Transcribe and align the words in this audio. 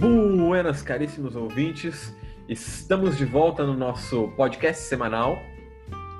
Buenas, 0.00 0.80
caríssimos 0.80 1.36
ouvintes. 1.36 2.16
Estamos 2.48 3.18
de 3.18 3.26
volta 3.26 3.66
no 3.66 3.74
nosso 3.74 4.28
podcast 4.28 4.82
semanal 4.84 5.38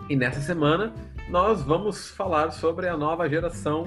e 0.06 0.14
nessa 0.14 0.38
semana 0.42 0.92
nós 1.30 1.62
vamos 1.62 2.10
falar 2.10 2.50
sobre 2.50 2.88
a 2.88 2.94
nova 2.94 3.26
geração 3.26 3.84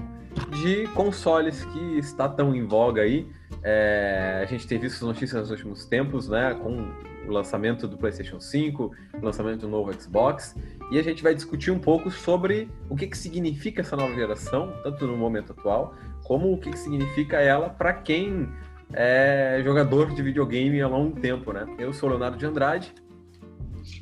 de 0.50 0.88
consoles 0.96 1.64
que 1.66 2.00
está 2.00 2.28
tão 2.28 2.56
em 2.56 2.66
voga 2.66 3.04
aí. 3.04 3.28
É, 3.62 4.42
a 4.42 4.46
gente 4.48 4.66
tem 4.66 4.80
visto 4.80 5.06
notícias 5.06 5.42
nos 5.42 5.52
últimos 5.52 5.86
tempos, 5.86 6.28
né, 6.28 6.56
com 6.56 6.92
o 7.28 7.32
lançamento 7.32 7.88
do 7.88 7.96
PlayStation 7.96 8.40
5, 8.40 8.92
o 9.14 9.24
lançamento 9.24 9.62
do 9.62 9.68
novo 9.68 9.94
Xbox, 9.94 10.56
e 10.90 10.98
a 10.98 11.04
gente 11.04 11.22
vai 11.22 11.36
discutir 11.36 11.70
um 11.70 11.78
pouco 11.78 12.10
sobre 12.10 12.68
o 12.90 12.96
que, 12.96 13.06
que 13.06 13.18
significa 13.18 13.82
essa 13.82 13.96
nova 13.96 14.16
geração, 14.16 14.74
tanto 14.84 15.06
no 15.06 15.16
momento 15.16 15.52
atual, 15.52 15.94
como 16.24 16.52
o 16.52 16.58
que, 16.58 16.72
que 16.72 16.80
significa 16.80 17.40
ela 17.40 17.70
para 17.70 17.94
quem 17.94 18.50
é 18.94 19.62
jogador 19.64 20.14
de 20.14 20.22
videogame 20.22 20.82
há 20.82 20.88
longo 20.88 21.20
tempo, 21.20 21.52
né? 21.52 21.66
Eu 21.78 21.94
sou 21.94 22.10
o 22.10 22.12
Leonardo 22.12 22.38
de 22.38 22.46
Andrade. 22.46 22.94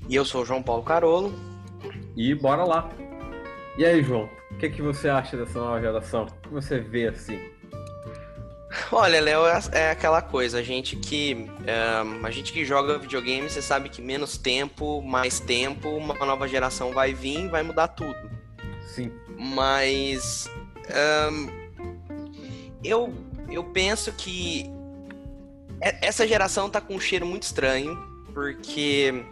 E 0.07 0.15
eu 0.15 0.25
sou 0.25 0.41
o 0.41 0.45
João 0.45 0.61
Paulo 0.61 0.83
Carolo. 0.83 1.33
E 2.15 2.35
bora 2.35 2.63
lá. 2.63 2.89
E 3.77 3.85
aí, 3.85 4.03
João, 4.03 4.29
o 4.51 4.55
que, 4.57 4.69
que 4.69 4.81
você 4.81 5.07
acha 5.07 5.37
dessa 5.37 5.59
nova 5.59 5.79
geração? 5.79 6.25
O 6.25 6.41
que 6.41 6.49
você 6.49 6.79
vê 6.79 7.07
assim? 7.07 7.39
Olha, 8.91 9.21
Léo, 9.21 9.45
é, 9.45 9.59
é 9.73 9.91
aquela 9.91 10.21
coisa, 10.21 10.59
a 10.59 10.63
gente 10.63 10.95
que 10.95 11.35
um, 11.35 12.25
a 12.25 12.31
gente 12.31 12.53
que 12.53 12.63
joga 12.65 12.97
videogame, 12.97 13.49
você 13.49 13.61
sabe 13.61 13.89
que 13.89 14.01
menos 14.01 14.37
tempo, 14.37 15.01
mais 15.01 15.39
tempo, 15.39 15.89
uma 15.89 16.13
nova 16.25 16.47
geração 16.47 16.91
vai 16.91 17.13
vir, 17.13 17.49
vai 17.49 17.63
mudar 17.63 17.89
tudo. 17.89 18.31
Sim. 18.85 19.11
Mas 19.37 20.49
um, 21.29 21.49
eu 22.83 23.13
eu 23.49 23.63
penso 23.63 24.11
que 24.13 24.69
essa 25.81 26.27
geração 26.27 26.69
tá 26.69 26.79
com 26.79 26.95
um 26.95 26.99
cheiro 26.99 27.25
muito 27.25 27.43
estranho, 27.43 27.97
porque 28.33 29.25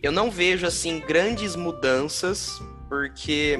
eu 0.00 0.12
não 0.12 0.30
vejo 0.30 0.66
assim 0.66 1.00
grandes 1.00 1.56
mudanças, 1.56 2.62
porque 2.88 3.58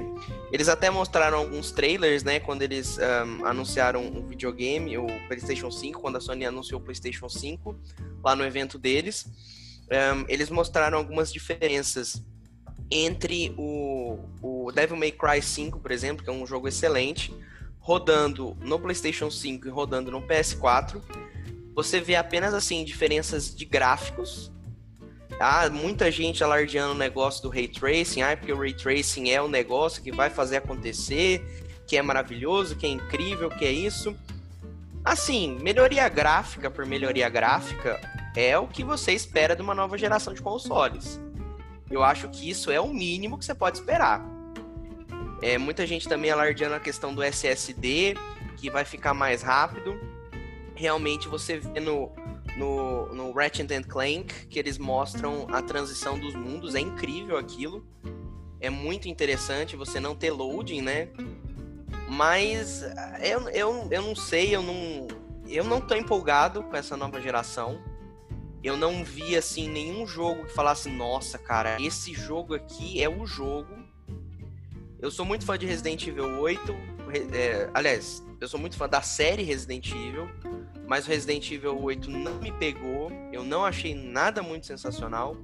eles 0.52 0.68
até 0.68 0.88
mostraram 0.88 1.38
alguns 1.38 1.72
trailers, 1.72 2.22
né, 2.22 2.38
quando 2.38 2.62
eles 2.62 2.96
um, 2.98 3.44
anunciaram 3.44 4.06
o 4.06 4.24
videogame, 4.24 4.96
o 4.96 5.06
PlayStation 5.26 5.70
5, 5.70 6.00
quando 6.00 6.16
a 6.16 6.20
Sony 6.20 6.46
anunciou 6.46 6.80
o 6.80 6.84
PlayStation 6.84 7.28
5 7.28 7.76
lá 8.22 8.36
no 8.36 8.44
evento 8.44 8.78
deles, 8.78 9.26
um, 9.90 10.24
eles 10.28 10.48
mostraram 10.48 10.98
algumas 10.98 11.32
diferenças 11.32 12.22
entre 12.88 13.52
o, 13.58 14.20
o 14.40 14.70
Devil 14.70 14.96
May 14.96 15.10
Cry 15.10 15.42
5, 15.42 15.80
por 15.80 15.90
exemplo, 15.90 16.22
que 16.22 16.30
é 16.30 16.32
um 16.32 16.46
jogo 16.46 16.68
excelente, 16.68 17.34
rodando 17.80 18.56
no 18.60 18.78
PlayStation 18.78 19.28
5 19.28 19.66
e 19.66 19.70
rodando 19.70 20.10
no 20.12 20.22
PS4 20.22 21.02
você 21.76 22.00
vê 22.00 22.16
apenas 22.16 22.54
assim 22.54 22.82
diferenças 22.82 23.54
de 23.54 23.66
gráficos. 23.66 24.50
Ah, 25.38 25.68
muita 25.68 26.10
gente 26.10 26.42
alardeando 26.42 26.94
o 26.94 26.96
negócio 26.96 27.42
do 27.42 27.50
ray 27.50 27.68
tracing, 27.68 28.22
ah, 28.22 28.34
porque 28.34 28.50
o 28.50 28.58
ray 28.58 28.72
tracing 28.72 29.28
é 29.28 29.42
o 29.42 29.46
negócio 29.46 30.02
que 30.02 30.10
vai 30.10 30.30
fazer 30.30 30.56
acontecer, 30.56 31.44
que 31.86 31.98
é 31.98 32.00
maravilhoso, 32.00 32.76
que 32.76 32.86
é 32.86 32.88
incrível, 32.88 33.50
que 33.50 33.66
é 33.66 33.70
isso. 33.70 34.16
Assim, 35.04 35.58
melhoria 35.60 36.08
gráfica 36.08 36.70
por 36.70 36.86
melhoria 36.86 37.28
gráfica 37.28 38.00
é 38.34 38.58
o 38.58 38.66
que 38.66 38.82
você 38.82 39.12
espera 39.12 39.54
de 39.54 39.60
uma 39.60 39.74
nova 39.74 39.98
geração 39.98 40.32
de 40.32 40.40
consoles. 40.40 41.20
Eu 41.90 42.02
acho 42.02 42.26
que 42.30 42.48
isso 42.48 42.70
é 42.70 42.80
o 42.80 42.88
mínimo 42.88 43.38
que 43.38 43.44
você 43.44 43.54
pode 43.54 43.76
esperar. 43.76 44.24
É, 45.42 45.58
muita 45.58 45.86
gente 45.86 46.08
também 46.08 46.30
alardeando 46.30 46.74
a 46.74 46.80
questão 46.80 47.14
do 47.14 47.22
SSD, 47.22 48.14
que 48.56 48.70
vai 48.70 48.86
ficar 48.86 49.12
mais 49.12 49.42
rápido 49.42 50.15
realmente 50.76 51.26
você 51.26 51.58
vê 51.58 51.80
no, 51.80 52.12
no, 52.56 53.14
no 53.14 53.32
Ratchet 53.32 53.66
Clank 53.84 54.46
que 54.46 54.58
eles 54.58 54.78
mostram 54.78 55.46
a 55.50 55.62
transição 55.62 56.18
dos 56.18 56.34
mundos, 56.34 56.74
é 56.74 56.80
incrível 56.80 57.36
aquilo. 57.36 57.84
É 58.60 58.70
muito 58.70 59.08
interessante 59.08 59.76
você 59.76 59.98
não 60.00 60.14
ter 60.14 60.30
loading, 60.30 60.80
né? 60.80 61.08
Mas 62.08 62.82
eu, 63.22 63.48
eu, 63.50 63.88
eu 63.90 64.02
não 64.02 64.14
sei, 64.14 64.54
eu 64.54 64.62
não, 64.62 65.06
eu 65.48 65.64
não 65.64 65.80
tô 65.80 65.94
empolgado 65.94 66.62
com 66.62 66.76
essa 66.76 66.96
nova 66.96 67.20
geração. 67.20 67.80
Eu 68.62 68.76
não 68.76 69.04
vi 69.04 69.36
assim 69.36 69.68
nenhum 69.68 70.06
jogo 70.06 70.46
que 70.46 70.52
falasse, 70.52 70.88
nossa, 70.88 71.38
cara, 71.38 71.80
esse 71.80 72.12
jogo 72.12 72.54
aqui 72.54 73.02
é 73.02 73.08
o 73.08 73.26
jogo. 73.26 73.76
Eu 74.98 75.10
sou 75.10 75.24
muito 75.24 75.44
fã 75.44 75.58
de 75.58 75.66
Resident 75.66 76.06
Evil 76.06 76.40
8. 76.40 76.74
É, 77.32 77.70
aliás, 77.74 78.24
eu 78.40 78.48
sou 78.48 78.58
muito 78.58 78.76
fã 78.76 78.88
da 78.88 79.02
série 79.02 79.42
Resident 79.42 79.90
Evil 79.92 80.28
mas 80.86 81.06
o 81.06 81.08
Resident 81.08 81.50
Evil 81.50 81.80
8 81.80 82.10
não 82.10 82.34
me 82.36 82.52
pegou, 82.52 83.10
eu 83.32 83.42
não 83.42 83.64
achei 83.64 83.94
nada 83.94 84.42
muito 84.42 84.66
sensacional. 84.66 85.36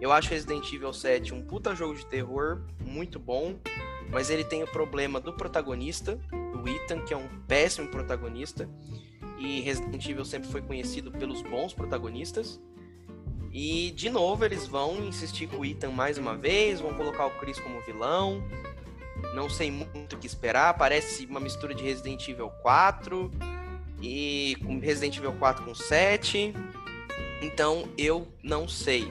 Eu 0.00 0.10
acho 0.12 0.30
Resident 0.30 0.70
Evil 0.72 0.92
7 0.92 1.32
um 1.34 1.42
puta 1.42 1.74
jogo 1.74 1.94
de 1.94 2.06
terror, 2.06 2.62
muito 2.84 3.18
bom, 3.18 3.56
mas 4.10 4.30
ele 4.30 4.44
tem 4.44 4.62
o 4.62 4.66
problema 4.66 5.20
do 5.20 5.32
protagonista, 5.32 6.18
do 6.52 6.68
Ethan, 6.68 7.04
que 7.04 7.14
é 7.14 7.16
um 7.16 7.28
péssimo 7.46 7.88
protagonista, 7.88 8.68
e 9.38 9.60
Resident 9.60 10.04
Evil 10.06 10.24
sempre 10.24 10.50
foi 10.50 10.62
conhecido 10.62 11.10
pelos 11.10 11.42
bons 11.42 11.72
protagonistas. 11.72 12.60
E 13.52 13.90
de 13.90 14.08
novo 14.08 14.44
eles 14.44 14.66
vão 14.66 15.04
insistir 15.04 15.46
com 15.46 15.58
o 15.58 15.64
Ethan 15.64 15.90
mais 15.90 16.16
uma 16.16 16.36
vez, 16.36 16.80
vão 16.80 16.94
colocar 16.94 17.26
o 17.26 17.30
Chris 17.38 17.58
como 17.60 17.80
vilão. 17.82 18.42
Não 19.34 19.48
sei 19.48 19.70
muito 19.70 20.16
o 20.16 20.18
que 20.18 20.26
esperar, 20.26 20.74
parece 20.74 21.26
uma 21.26 21.38
mistura 21.40 21.74
de 21.74 21.82
Resident 21.82 22.26
Evil 22.28 22.50
4 22.62 23.30
e 24.02 24.56
Resident 24.82 25.16
Evil 25.16 25.32
4 25.32 25.64
com 25.64 25.74
7. 25.74 26.52
Então 27.40 27.88
eu 27.96 28.28
não 28.42 28.68
sei. 28.68 29.10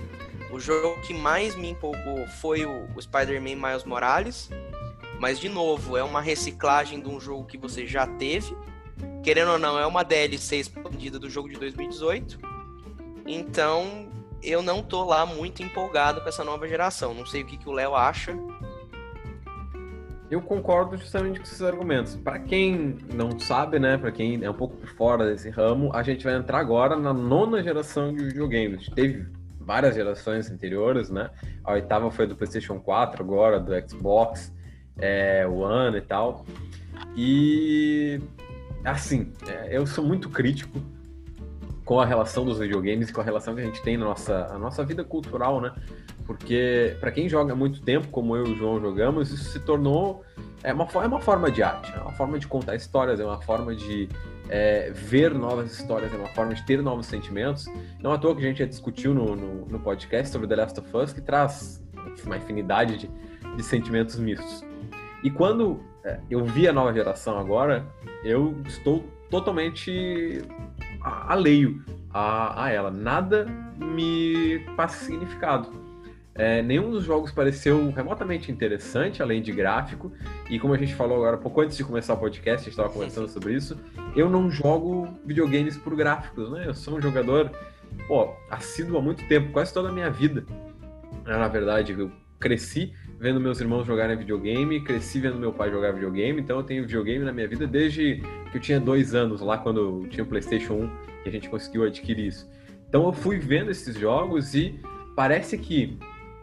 O 0.52 0.60
jogo 0.60 1.02
que 1.02 1.14
mais 1.14 1.56
me 1.56 1.70
empolgou 1.70 2.28
foi 2.42 2.66
o, 2.66 2.90
o 2.96 3.02
Spider-Man 3.02 3.56
Miles 3.56 3.86
Morales. 3.86 4.50
Mas, 5.22 5.40
de 5.40 5.48
novo, 5.48 5.96
é 5.96 6.04
uma 6.04 6.20
reciclagem 6.20 7.00
de 7.00 7.08
um 7.08 7.20
jogo 7.20 7.46
que 7.46 7.58
você 7.58 7.86
já 7.86 8.08
teve. 8.08 8.58
Querendo 9.24 9.52
ou 9.52 9.60
não, 9.60 9.78
é 9.78 9.86
uma 9.86 10.04
DLC 10.04 10.58
expandida 10.58 11.20
do 11.20 11.30
jogo 11.30 11.48
de 11.48 11.58
2018. 11.58 12.40
Então, 13.28 14.10
eu 14.42 14.64
não 14.64 14.82
tô 14.82 15.04
lá 15.04 15.26
muito 15.26 15.62
empolgado 15.62 16.22
com 16.22 16.28
essa 16.28 16.44
nova 16.44 16.68
geração. 16.68 17.14
Não 17.14 17.26
sei 17.26 17.44
o 17.44 17.46
que, 17.46 17.56
que 17.56 17.70
o 17.70 17.72
Léo 17.72 17.96
acha. 17.96 18.36
Eu 20.32 20.42
concordo 20.42 20.96
justamente 20.96 21.42
com 21.42 21.44
esses 21.44 21.62
argumentos. 21.62 22.16
Para 22.16 22.40
quem 22.40 22.98
não 23.14 23.38
sabe, 23.38 23.78
né, 23.80 23.98
para 23.98 24.14
quem 24.14 24.42
é 24.42 24.50
um 24.50 24.54
pouco 24.54 24.78
por 24.78 24.88
fora 24.88 25.30
desse 25.30 25.50
ramo, 25.50 25.94
a 25.94 26.02
gente 26.04 26.24
vai 26.24 26.36
entrar 26.36 26.60
agora 26.60 26.96
na 26.96 27.14
nona 27.14 27.62
geração 27.62 28.14
de 28.14 28.24
videogames. 28.24 28.88
Teve 28.96 29.28
várias 29.60 29.94
gerações 29.94 30.50
anteriores, 30.50 31.10
né? 31.10 31.30
A 31.66 31.74
oitava 31.74 32.10
foi 32.10 32.28
do 32.28 32.36
PlayStation 32.38 32.80
4, 32.80 33.22
agora 33.22 33.60
do 33.60 33.74
Xbox 33.90 34.54
é, 34.98 35.46
One 35.46 35.98
e 35.98 36.02
tal. 36.02 36.46
E 37.14 38.22
assim, 38.86 39.34
é, 39.46 39.76
eu 39.78 39.86
sou 39.86 40.02
muito 40.02 40.30
crítico 40.30 40.80
com 41.84 42.00
a 42.00 42.06
relação 42.06 42.46
dos 42.46 42.58
videogames 42.58 43.10
e 43.10 43.14
com 43.14 43.20
a 43.20 43.24
relação 43.24 43.54
que 43.54 43.60
a 43.60 43.66
gente 43.66 43.82
tem 43.82 43.98
na 43.98 44.06
nossa, 44.06 44.48
na 44.48 44.58
nossa 44.58 44.82
vida 44.86 45.04
cultural, 45.04 45.60
né? 45.60 45.74
Porque 46.26 46.96
para 47.00 47.12
quem 47.12 47.28
joga 47.28 47.56
muito 47.56 47.82
tempo, 47.82 48.08
como 48.08 48.36
eu 48.36 48.46
e 48.46 48.52
o 48.52 48.56
João 48.56 48.80
jogamos, 48.80 49.32
isso 49.32 49.52
se 49.52 49.60
tornou 49.60 50.24
é 50.64 50.74
uma, 50.74 50.88
é 50.94 51.08
uma 51.08 51.20
forma 51.20 51.50
de 51.50 51.64
arte, 51.64 51.92
é 51.96 52.00
uma 52.00 52.12
forma 52.12 52.38
de 52.38 52.48
contar 52.48 52.76
histórias, 52.76 53.20
é 53.20 53.26
uma 53.26 53.42
forma 53.42 53.76
de 53.76 54.08
é, 54.50 54.92
ver 54.92 55.34
novas 55.34 55.72
histórias, 55.72 56.14
é 56.14 56.18
uma 56.18 56.28
forma 56.30 56.54
de 56.54 56.64
ter 56.66 56.82
novos 56.82 57.08
sentimentos. 57.08 57.66
Não 58.00 58.12
à 58.12 58.18
toa 58.18 58.36
que 58.36 58.42
a 58.42 58.46
gente 58.46 58.60
já 58.60 58.66
discutiu 58.66 59.14
no, 59.14 59.36
no, 59.36 59.66
no 59.66 59.80
podcast 59.80 60.32
sobre 60.32 60.48
The 60.48 60.56
Last 60.56 60.80
of 60.80 60.98
Us, 60.98 61.14
que 61.14 61.22
traz 61.22 61.84
uma 62.24 62.38
infinidade 62.38 62.98
de, 62.98 63.10
de 63.56 63.64
sentimentos 63.64 64.20
mistos. 64.20 64.64
E 65.24 65.32
quando 65.32 65.80
é, 66.04 66.20
eu 66.30 66.46
vi 66.46 66.68
a 66.68 66.74
nova 66.74 66.94
geração 66.94 67.40
agora, 67.40 67.86
eu 68.24 68.56
estou 68.66 69.04
totalmente 69.30 70.42
alheio 71.02 71.84
a, 72.14 72.66
a 72.66 72.70
ela. 72.70 72.92
Nada 72.92 73.46
me 73.78 74.60
passa 74.76 75.06
significado. 75.06 75.70
É, 76.34 76.62
nenhum 76.62 76.90
dos 76.90 77.04
jogos 77.04 77.32
pareceu 77.32 77.92
remotamente 77.92 78.52
interessante, 78.52 79.22
além 79.22 79.42
de 79.42 79.52
gráfico. 79.52 80.12
E 80.50 80.58
como 80.60 80.74
a 80.74 80.78
gente 80.78 80.96
falou 80.96 81.18
agora, 81.18 81.38
pouco 81.38 81.62
antes 81.62 81.76
de 81.76 81.84
começar 81.84 82.14
o 82.14 82.18
podcast, 82.18 82.62
a 82.62 82.64
gente 82.64 82.70
estava 82.70 82.90
conversando 82.90 83.28
sobre 83.28 83.54
isso. 83.54 83.78
Eu 84.16 84.30
não 84.30 84.50
jogo 84.50 85.08
videogames 85.26 85.78
por 85.78 85.96
gráficos, 85.96 86.50
né? 86.52 86.64
Eu 86.68 86.74
sou 86.74 86.98
um 86.98 87.02
jogador, 87.02 87.52
pô, 88.08 88.34
assíduo 88.50 88.98
há 88.98 89.02
muito 89.02 89.28
tempo, 89.28 89.52
quase 89.52 89.74
toda 89.74 89.90
a 89.90 89.92
minha 89.92 90.10
vida. 90.10 90.46
Na 91.26 91.48
verdade, 91.48 91.94
eu 91.98 92.12
cresci 92.40 92.94
vendo 93.20 93.40
meus 93.40 93.62
irmãos 93.62 93.86
jogarem 93.86 94.18
videogame, 94.18 94.82
cresci 94.82 95.20
vendo 95.20 95.38
meu 95.38 95.54
pai 95.54 95.70
jogar 95.70 95.92
videogame, 95.92 96.42
então 96.42 96.58
eu 96.58 96.64
tenho 96.64 96.82
videogame 96.84 97.24
na 97.24 97.32
minha 97.32 97.48
vida 97.48 97.68
desde 97.68 98.24
que 98.52 98.58
eu 98.58 98.60
tinha 98.60 98.80
dois 98.80 99.14
anos, 99.14 99.42
lá 99.42 99.60
quando 99.60 100.08
tinha 100.10 100.24
o 100.24 100.28
PlayStation 100.28 100.74
1, 100.74 100.90
que 101.22 101.30
a 101.30 101.32
gente 101.32 101.48
conseguiu 101.48 101.84
adquirir 101.84 102.26
isso. 102.26 102.50
Então 102.90 103.06
eu 103.06 103.14
fui 103.14 103.38
vendo 103.38 103.70
esses 103.70 103.96
jogos 103.96 104.56
e 104.56 104.80
parece 105.16 105.56
que 105.56 106.00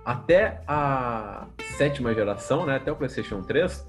até 0.08 0.62
a 0.66 1.48
sétima 1.76 2.14
geração, 2.14 2.64
né, 2.64 2.76
até 2.76 2.90
o 2.90 2.96
PlayStation 2.96 3.42
3, 3.42 3.86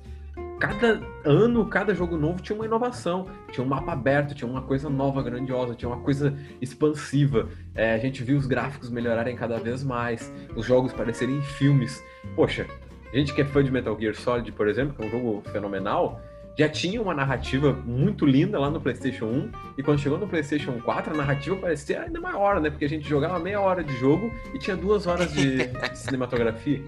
cada 0.60 1.00
ano, 1.24 1.66
cada 1.68 1.96
jogo 1.96 2.18
novo 2.18 2.42
tinha 2.42 2.58
uma 2.58 2.66
inovação, 2.66 3.26
tinha 3.50 3.66
um 3.66 3.70
mapa 3.70 3.94
aberto, 3.94 4.36
tinha 4.36 4.50
uma 4.50 4.62
coisa 4.62 4.90
nova, 4.90 5.24
grandiosa, 5.24 5.76
tinha 5.76 5.88
uma 5.88 6.02
coisa 6.02 6.38
expansiva. 6.62 7.48
É, 7.74 7.94
a 7.94 7.98
gente 7.98 8.22
viu 8.22 8.38
os 8.38 8.46
gráficos 8.46 8.90
melhorarem 8.90 9.34
cada 9.38 9.58
vez 9.60 9.82
mais, 9.82 10.30
os 10.58 10.66
jogos 10.66 10.92
parecerem 10.92 11.42
filmes. 11.42 12.04
Poxa, 12.36 12.68
gente 13.14 13.34
que 13.34 13.42
é 13.42 13.46
fã 13.46 13.64
de 13.64 13.72
Metal 13.72 13.98
Gear 13.98 14.14
Solid, 14.14 14.52
por 14.52 14.68
exemplo, 14.68 14.94
que 14.94 15.02
é 15.02 15.08
um 15.08 15.10
jogo 15.10 15.42
fenomenal, 15.54 16.22
já 16.60 16.68
tinha 16.68 17.02
uma 17.02 17.14
narrativa 17.14 17.72
muito 17.72 18.26
linda 18.26 18.60
lá 18.60 18.70
no 18.70 18.82
PlayStation 18.82 19.28
1, 19.28 19.52
e 19.78 19.84
quando 19.84 20.00
chegou 20.00 20.18
no 20.18 20.28
PlayStation 20.28 20.74
4, 20.82 21.14
a 21.14 21.16
narrativa 21.16 21.56
parecia 21.56 22.02
ainda 22.02 22.20
maior, 22.20 22.60
né? 22.60 22.70
Porque 22.70 22.84
a 22.84 22.90
gente 22.90 23.08
jogava 23.08 23.40
meia 23.40 23.62
hora 23.62 23.82
de 23.82 23.98
jogo 23.98 24.30
e 24.54 24.60
tinha 24.60 24.76
duas 24.76 25.08
horas 25.08 25.32
de, 25.32 25.68
de 25.72 25.98
cinematografia. 25.98 26.84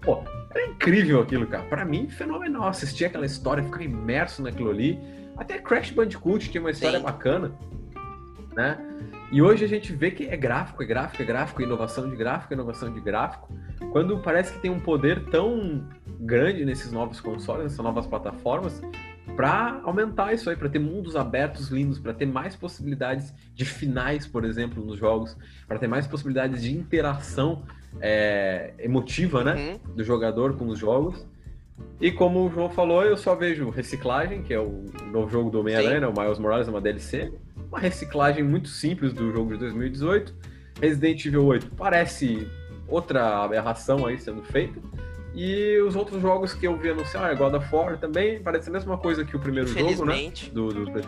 Pô, 0.00 0.24
era 0.50 0.66
incrível 0.66 1.20
aquilo, 1.20 1.46
cara. 1.46 1.64
Para 1.64 1.84
mim, 1.84 2.08
fenomenal. 2.08 2.68
Assistir 2.68 3.04
aquela 3.04 3.26
história, 3.26 3.62
ficar 3.62 3.82
imerso 3.82 4.42
naquilo 4.42 4.70
ali. 4.70 4.98
Até 5.36 5.58
Crash 5.58 5.90
Bandicoot 5.90 6.48
tinha 6.48 6.62
uma 6.62 6.70
história 6.70 6.98
Sim. 6.98 7.04
bacana, 7.04 7.52
né? 8.54 8.78
E 9.32 9.42
hoje 9.42 9.64
a 9.64 9.68
gente 9.68 9.92
vê 9.92 10.10
que 10.10 10.26
é 10.26 10.36
gráfico, 10.36 10.82
é 10.82 10.86
gráfico, 10.86 11.22
é 11.22 11.26
gráfico, 11.26 11.62
inovação 11.62 12.08
de 12.08 12.16
gráfico, 12.16 12.54
inovação 12.54 12.92
de 12.92 13.00
gráfico. 13.00 13.52
Quando 13.90 14.18
parece 14.18 14.52
que 14.52 14.60
tem 14.60 14.70
um 14.70 14.78
poder 14.78 15.24
tão 15.26 15.84
grande 16.20 16.64
nesses 16.64 16.92
novos 16.92 17.20
consoles, 17.20 17.64
nessas 17.64 17.78
novas 17.78 18.06
plataformas, 18.06 18.80
para 19.34 19.80
aumentar 19.84 20.32
isso 20.32 20.48
aí, 20.48 20.56
para 20.56 20.68
ter 20.68 20.78
mundos 20.78 21.16
abertos 21.16 21.68
lindos, 21.68 21.98
para 21.98 22.14
ter 22.14 22.26
mais 22.26 22.54
possibilidades 22.54 23.34
de 23.52 23.64
finais, 23.64 24.26
por 24.26 24.44
exemplo, 24.44 24.84
nos 24.84 24.96
jogos, 24.96 25.36
para 25.66 25.78
ter 25.78 25.88
mais 25.88 26.06
possibilidades 26.06 26.62
de 26.62 26.72
interação 26.72 27.64
é, 28.00 28.74
emotiva, 28.78 29.42
né, 29.42 29.54
uhum. 29.54 29.94
do 29.94 30.04
jogador 30.04 30.56
com 30.56 30.68
os 30.68 30.78
jogos. 30.78 31.26
E 32.00 32.12
como 32.12 32.46
o 32.46 32.50
João 32.50 32.68
falou, 32.68 33.02
eu 33.02 33.16
só 33.16 33.34
vejo 33.34 33.70
Reciclagem, 33.70 34.42
que 34.42 34.52
é 34.52 34.60
o 34.60 34.84
novo 35.10 35.30
jogo 35.30 35.50
do 35.50 35.60
Homem-Aranha, 35.60 36.00
né, 36.00 36.06
o 36.06 36.12
Miles 36.12 36.38
Morales, 36.38 36.68
é 36.68 36.70
uma 36.70 36.80
DLC. 36.80 37.32
Uma 37.68 37.78
reciclagem 37.78 38.44
muito 38.44 38.68
simples 38.68 39.12
do 39.12 39.32
jogo 39.32 39.52
de 39.52 39.58
2018. 39.58 40.34
Resident 40.80 41.24
Evil 41.24 41.46
8 41.46 41.74
parece 41.74 42.46
outra 42.86 43.42
aberração 43.42 44.06
aí 44.06 44.18
sendo 44.18 44.42
feita. 44.42 44.78
E 45.34 45.78
os 45.80 45.94
outros 45.94 46.22
jogos 46.22 46.54
que 46.54 46.66
eu 46.66 46.76
vi 46.78 46.90
anunciar, 46.90 47.36
God 47.36 47.54
of 47.54 47.74
War 47.74 47.98
também, 47.98 48.40
parece 48.40 48.70
a 48.70 48.72
mesma 48.72 48.96
coisa 48.96 49.22
que 49.22 49.36
o 49.36 49.38
primeiro 49.38 49.68
jogo, 49.68 50.06
né? 50.06 50.32
Do, 50.50 50.68
do, 50.72 50.84
do, 50.86 51.02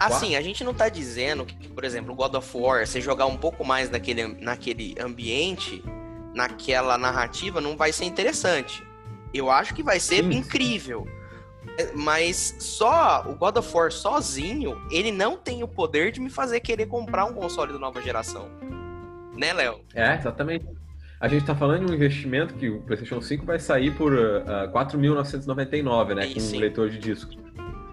Assim, 0.00 0.34
a 0.34 0.40
gente 0.40 0.64
não 0.64 0.72
tá 0.72 0.88
dizendo 0.88 1.44
que, 1.44 1.68
por 1.68 1.84
exemplo, 1.84 2.14
God 2.14 2.34
of 2.34 2.56
War, 2.56 2.86
você 2.86 3.02
jogar 3.02 3.26
um 3.26 3.36
pouco 3.36 3.62
mais 3.62 3.90
naquele, 3.90 4.28
naquele 4.40 4.94
ambiente, 4.98 5.84
naquela 6.34 6.96
narrativa, 6.96 7.60
não 7.60 7.76
vai 7.76 7.92
ser 7.92 8.06
interessante. 8.06 8.82
Eu 9.34 9.50
acho 9.50 9.74
que 9.74 9.82
vai 9.82 9.98
ser 9.98 10.22
Sim. 10.22 10.32
incrível. 10.32 11.06
Mas 11.94 12.54
só 12.60 13.24
o 13.28 13.34
God 13.34 13.56
of 13.56 13.76
War 13.76 13.90
sozinho, 13.90 14.80
ele 14.90 15.10
não 15.10 15.36
tem 15.36 15.62
o 15.62 15.68
poder 15.68 16.12
de 16.12 16.20
me 16.20 16.30
fazer 16.30 16.60
querer 16.60 16.86
comprar 16.86 17.24
um 17.24 17.32
console 17.32 17.72
da 17.72 17.78
nova 17.78 18.00
geração. 18.00 18.48
Né, 19.36 19.52
Léo? 19.52 19.80
É, 19.92 20.14
exatamente. 20.14 20.64
A 21.20 21.26
gente 21.26 21.40
está 21.40 21.54
falando 21.54 21.86
de 21.86 21.92
um 21.92 21.94
investimento 21.94 22.54
que 22.54 22.68
o 22.68 22.82
PlayStation 22.82 23.20
5 23.20 23.44
vai 23.44 23.58
sair 23.58 23.92
por 23.96 24.12
uh, 24.12 24.42
uh 24.68 24.72
4.999, 24.72 26.14
né? 26.14 26.32
com 26.32 26.40
um 26.40 26.60
leitor 26.60 26.90
de 26.90 26.98
disco. 26.98 27.32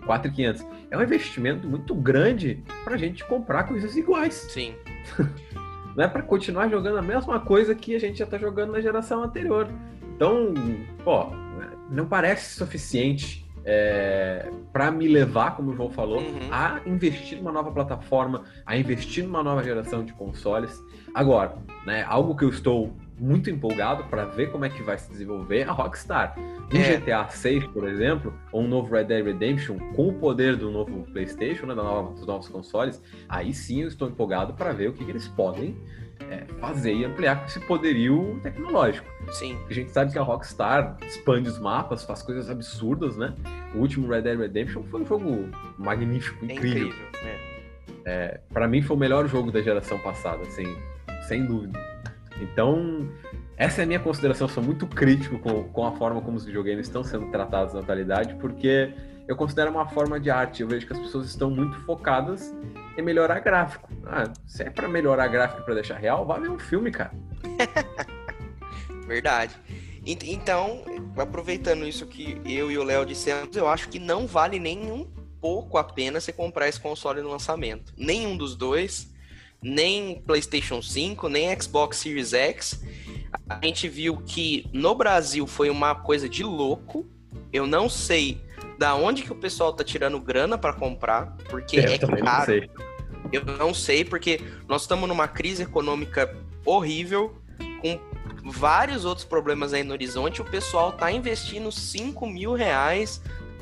4.500. 0.05 0.65
É 0.91 0.97
um 0.97 1.01
investimento 1.01 1.67
muito 1.67 1.95
grande 1.95 2.63
para 2.83 2.95
a 2.95 2.97
gente 2.97 3.23
comprar 3.25 3.63
coisas 3.63 3.95
iguais. 3.95 4.33
Sim. 4.49 4.75
Não 5.95 6.03
é 6.03 6.07
para 6.07 6.21
continuar 6.21 6.69
jogando 6.69 6.97
a 6.97 7.01
mesma 7.01 7.39
coisa 7.39 7.75
que 7.75 7.95
a 7.95 7.99
gente 7.99 8.19
já 8.19 8.25
está 8.25 8.37
jogando 8.37 8.71
na 8.71 8.81
geração 8.81 9.23
anterior. 9.23 9.67
Então, 10.21 10.53
pô, 11.03 11.31
não 11.89 12.05
parece 12.05 12.55
suficiente 12.55 13.43
é, 13.65 14.51
para 14.71 14.91
me 14.91 15.07
levar, 15.07 15.55
como 15.55 15.71
o 15.71 15.75
João 15.75 15.89
falou, 15.89 16.19
uhum. 16.19 16.47
a 16.51 16.79
investir 16.85 17.39
numa 17.39 17.51
nova 17.51 17.71
plataforma, 17.71 18.43
a 18.63 18.77
investir 18.77 19.23
numa 19.23 19.41
nova 19.41 19.63
geração 19.63 20.05
de 20.05 20.13
consoles. 20.13 20.79
Agora, 21.15 21.57
né, 21.87 22.05
algo 22.07 22.35
que 22.35 22.45
eu 22.45 22.49
estou 22.49 22.95
muito 23.17 23.49
empolgado 23.49 24.03
para 24.11 24.25
ver 24.25 24.51
como 24.51 24.63
é 24.63 24.69
que 24.69 24.83
vai 24.83 24.99
se 24.99 25.09
desenvolver 25.09 25.67
a 25.67 25.71
Rockstar. 25.71 26.35
Um 26.71 26.77
é. 26.77 26.97
GTA 26.97 27.27
6, 27.27 27.65
por 27.69 27.87
exemplo, 27.87 28.31
ou 28.51 28.61
um 28.61 28.67
novo 28.67 28.93
Red 28.93 29.05
Dead 29.05 29.25
Redemption, 29.25 29.79
com 29.95 30.09
o 30.09 30.13
poder 30.13 30.55
do 30.55 30.69
novo 30.69 31.03
PlayStation, 31.11 31.65
né, 31.65 31.73
da 31.73 31.81
nova, 31.81 32.13
dos 32.13 32.27
novos 32.27 32.47
consoles, 32.47 33.01
aí 33.27 33.55
sim 33.55 33.81
eu 33.81 33.87
estou 33.87 34.07
empolgado 34.07 34.53
para 34.53 34.71
ver 34.71 34.89
o 34.89 34.93
que, 34.93 35.03
que 35.03 35.09
eles 35.09 35.27
podem 35.27 35.75
é, 36.29 36.45
fazer 36.59 36.93
e 36.93 37.05
ampliar 37.05 37.39
com 37.39 37.45
esse 37.45 37.59
poderio 37.61 38.39
tecnológico. 38.43 39.07
Sim. 39.31 39.57
A 39.69 39.73
gente 39.73 39.91
sabe 39.91 40.11
que 40.11 40.19
a 40.19 40.21
Rockstar 40.21 40.97
expande 41.05 41.49
os 41.49 41.59
mapas, 41.59 42.03
faz 42.03 42.21
coisas 42.21 42.49
absurdas, 42.49 43.17
né? 43.17 43.33
O 43.73 43.79
último 43.79 44.07
Red 44.07 44.21
Dead 44.23 44.39
Redemption 44.39 44.83
foi 44.83 45.01
um 45.01 45.05
jogo 45.05 45.49
magnífico, 45.77 46.43
incrível. 46.45 46.69
É 46.69 46.89
incrível, 46.89 47.07
é. 47.23 47.51
É, 48.03 48.39
para 48.51 48.67
mim 48.67 48.81
foi 48.81 48.95
o 48.95 48.99
melhor 48.99 49.27
jogo 49.27 49.51
da 49.51 49.61
geração 49.61 49.97
passada, 49.99 50.41
assim, 50.43 50.75
sem 51.27 51.45
dúvida. 51.45 51.79
Então, 52.41 53.07
essa 53.55 53.81
é 53.81 53.83
a 53.83 53.87
minha 53.87 53.99
consideração. 53.99 54.47
Eu 54.47 54.53
sou 54.53 54.63
muito 54.63 54.87
crítico 54.87 55.37
com, 55.39 55.65
com 55.65 55.85
a 55.85 55.91
forma 55.91 56.21
como 56.21 56.37
os 56.37 56.45
videogames 56.45 56.87
estão 56.87 57.03
sendo 57.03 57.27
tratados 57.27 57.73
na 57.73 57.81
atualidade, 57.81 58.35
porque 58.35 58.91
eu 59.31 59.35
considero 59.37 59.71
uma 59.71 59.87
forma 59.87 60.19
de 60.19 60.29
arte. 60.29 60.61
Eu 60.61 60.67
vejo 60.67 60.85
que 60.85 60.91
as 60.91 60.99
pessoas 60.99 61.27
estão 61.27 61.49
muito 61.49 61.79
focadas 61.85 62.53
em 62.97 63.01
melhorar 63.01 63.39
gráfico. 63.39 63.89
Ah, 64.05 64.29
se 64.45 64.63
é 64.63 64.69
para 64.69 64.89
melhorar 64.89 65.25
gráfico 65.29 65.63
para 65.63 65.75
deixar 65.75 65.95
real, 65.95 66.25
vá 66.25 66.37
ver 66.37 66.49
um 66.49 66.59
filme, 66.59 66.91
cara. 66.91 67.13
Verdade. 69.07 69.55
Então, 70.05 70.83
aproveitando 71.15 71.87
isso 71.87 72.05
que 72.07 72.41
eu 72.43 72.69
e 72.69 72.77
o 72.77 72.83
Léo 72.83 73.05
dissemos, 73.05 73.55
eu 73.55 73.69
acho 73.69 73.87
que 73.87 73.99
não 73.99 74.27
vale 74.27 74.59
nem 74.59 74.91
um 74.91 75.07
pouco 75.39 75.77
a 75.77 75.83
pena 75.83 76.19
você 76.19 76.33
comprar 76.33 76.67
esse 76.67 76.79
console 76.79 77.21
no 77.21 77.29
lançamento. 77.29 77.93
Nenhum 77.95 78.35
dos 78.35 78.53
dois 78.53 79.09
nem 79.61 80.19
PlayStation 80.21 80.81
5, 80.81 81.29
nem 81.29 81.57
Xbox 81.61 81.97
Series 81.97 82.33
X. 82.33 82.83
A 83.47 83.65
gente 83.65 83.87
viu 83.87 84.17
que 84.17 84.67
no 84.73 84.93
Brasil 84.93 85.47
foi 85.47 85.69
uma 85.69 85.95
coisa 85.95 86.27
de 86.27 86.43
louco. 86.43 87.07
Eu 87.53 87.65
não 87.65 87.87
sei 87.87 88.41
da 88.81 88.95
onde 88.95 89.21
que 89.21 89.31
o 89.31 89.35
pessoal 89.35 89.71
tá 89.71 89.83
tirando 89.83 90.19
grana 90.19 90.57
para 90.57 90.73
comprar, 90.73 91.37
porque 91.47 91.79
é, 91.79 91.93
é 91.93 91.97
caro. 91.99 92.23
Não 92.23 92.45
sei. 92.45 92.69
Eu 93.31 93.45
não 93.45 93.73
sei, 93.75 94.03
porque 94.03 94.41
nós 94.67 94.81
estamos 94.81 95.07
numa 95.07 95.27
crise 95.27 95.61
econômica 95.61 96.35
horrível, 96.65 97.39
com 97.79 97.99
vários 98.43 99.05
outros 99.05 99.23
problemas 99.23 99.71
aí 99.71 99.83
no 99.83 99.93
horizonte. 99.93 100.41
O 100.41 100.45
pessoal 100.45 100.93
tá 100.93 101.11
investindo 101.11 101.71
5 101.71 102.25
mil 102.25 102.55
reais 102.55 103.21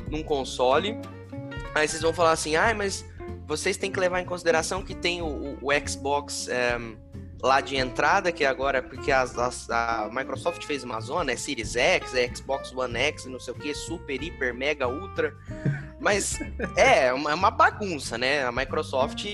num 0.10 0.24
console. 0.24 0.98
Aí 1.76 1.86
vocês 1.86 2.02
vão 2.02 2.14
falar 2.14 2.32
assim, 2.32 2.56
ah, 2.56 2.74
mas 2.74 3.06
vocês 3.46 3.76
têm 3.76 3.92
que 3.92 4.00
levar 4.00 4.22
em 4.22 4.26
consideração 4.26 4.82
que 4.82 4.96
tem 4.96 5.22
o, 5.22 5.58
o 5.62 5.70
Xbox 5.86 6.48
um, 6.48 6.52
ehm, 6.54 6.96
lá 7.42 7.62
de 7.62 7.78
entrada, 7.78 8.32
que 8.32 8.44
agora, 8.44 8.82
porque 8.82 9.12
as, 9.12 9.38
as, 9.38 9.70
a 9.70 10.10
Microsoft 10.12 10.64
fez 10.66 10.84
uma 10.84 11.00
zona, 11.00 11.32
é 11.32 11.36
Series 11.36 11.76
X, 11.76 12.14
é 12.14 12.34
Xbox 12.34 12.74
One 12.74 12.98
X, 12.98 13.26
não 13.26 13.40
sei 13.40 13.54
o 13.54 13.58
que, 13.58 13.74
Super, 13.74 14.22
Hiper, 14.22 14.54
Mega, 14.54 14.88
Ultra. 14.88 15.36
Mas 16.00 16.40
é, 16.76 17.08
é 17.08 17.14
uma, 17.14 17.32
é 17.32 17.34
uma 17.34 17.52
bagunça, 17.52 18.18
né? 18.18 18.44
A 18.44 18.52
Microsoft, 18.52 19.26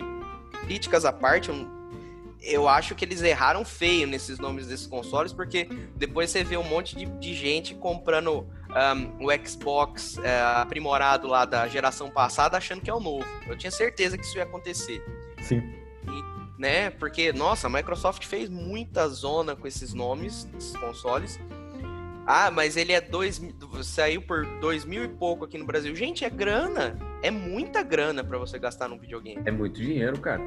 críticas 0.65 1.05
à 1.05 1.11
parte, 1.11 1.51
eu 2.41 2.67
acho 2.67 2.93
que 2.93 3.03
eles 3.03 3.21
erraram 3.21 3.65
feio 3.65 4.07
nesses 4.07 4.37
nomes 4.37 4.67
desses 4.67 4.85
consoles, 4.85 5.33
porque 5.33 5.67
depois 5.95 6.29
você 6.29 6.43
vê 6.43 6.57
um 6.57 6.63
monte 6.63 6.95
de, 6.95 7.05
de 7.05 7.33
gente 7.33 7.73
comprando 7.73 8.47
um, 8.69 9.25
o 9.25 9.47
Xbox 9.47 10.17
é, 10.19 10.41
aprimorado 10.41 11.27
lá 11.27 11.45
da 11.45 11.67
geração 11.67 12.09
passada 12.11 12.55
achando 12.57 12.81
que 12.81 12.89
é 12.89 12.93
o 12.93 12.99
novo. 12.99 13.25
Eu 13.47 13.57
tinha 13.57 13.71
certeza 13.71 14.17
que 14.17 14.23
isso 14.23 14.37
ia 14.37 14.43
acontecer. 14.43 15.03
Sim. 15.41 15.84
Né, 16.57 16.89
porque, 16.89 17.33
nossa, 17.33 17.67
a 17.67 17.69
Microsoft 17.69 18.25
fez 18.25 18.49
muita 18.49 19.09
zona 19.09 19.55
com 19.55 19.67
esses 19.67 19.93
nomes, 19.93 20.45
desses 20.45 20.75
consoles. 20.77 21.37
Ah, 22.25 22.49
mas 22.49 22.75
ele 22.75 22.91
é 22.91 22.99
dois, 22.99 23.41
saiu 23.83 24.21
por 24.21 24.45
dois 24.59 24.83
mil 24.83 25.03
e 25.03 25.07
pouco 25.07 25.45
aqui 25.45 25.57
no 25.57 25.65
Brasil. 25.65 25.95
Gente, 25.95 26.25
é 26.25 26.29
grana. 26.29 26.97
É 27.21 27.29
muita 27.29 27.83
grana 27.83 28.23
para 28.23 28.37
você 28.37 28.57
gastar 28.57 28.87
num 28.87 28.97
videogame. 28.97 29.41
É 29.45 29.51
muito 29.51 29.79
dinheiro, 29.79 30.19
cara. 30.19 30.41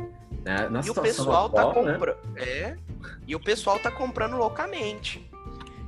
Na, 0.44 0.68
na 0.68 0.80
e 0.80 0.90
o 0.90 0.94
pessoal 0.94 1.48
tá 1.48 1.66
comprando. 1.66 2.16
Né? 2.32 2.42
É. 2.42 2.76
E 3.26 3.36
o 3.36 3.40
pessoal 3.40 3.78
tá 3.78 3.90
comprando 3.90 4.36
loucamente. 4.36 5.28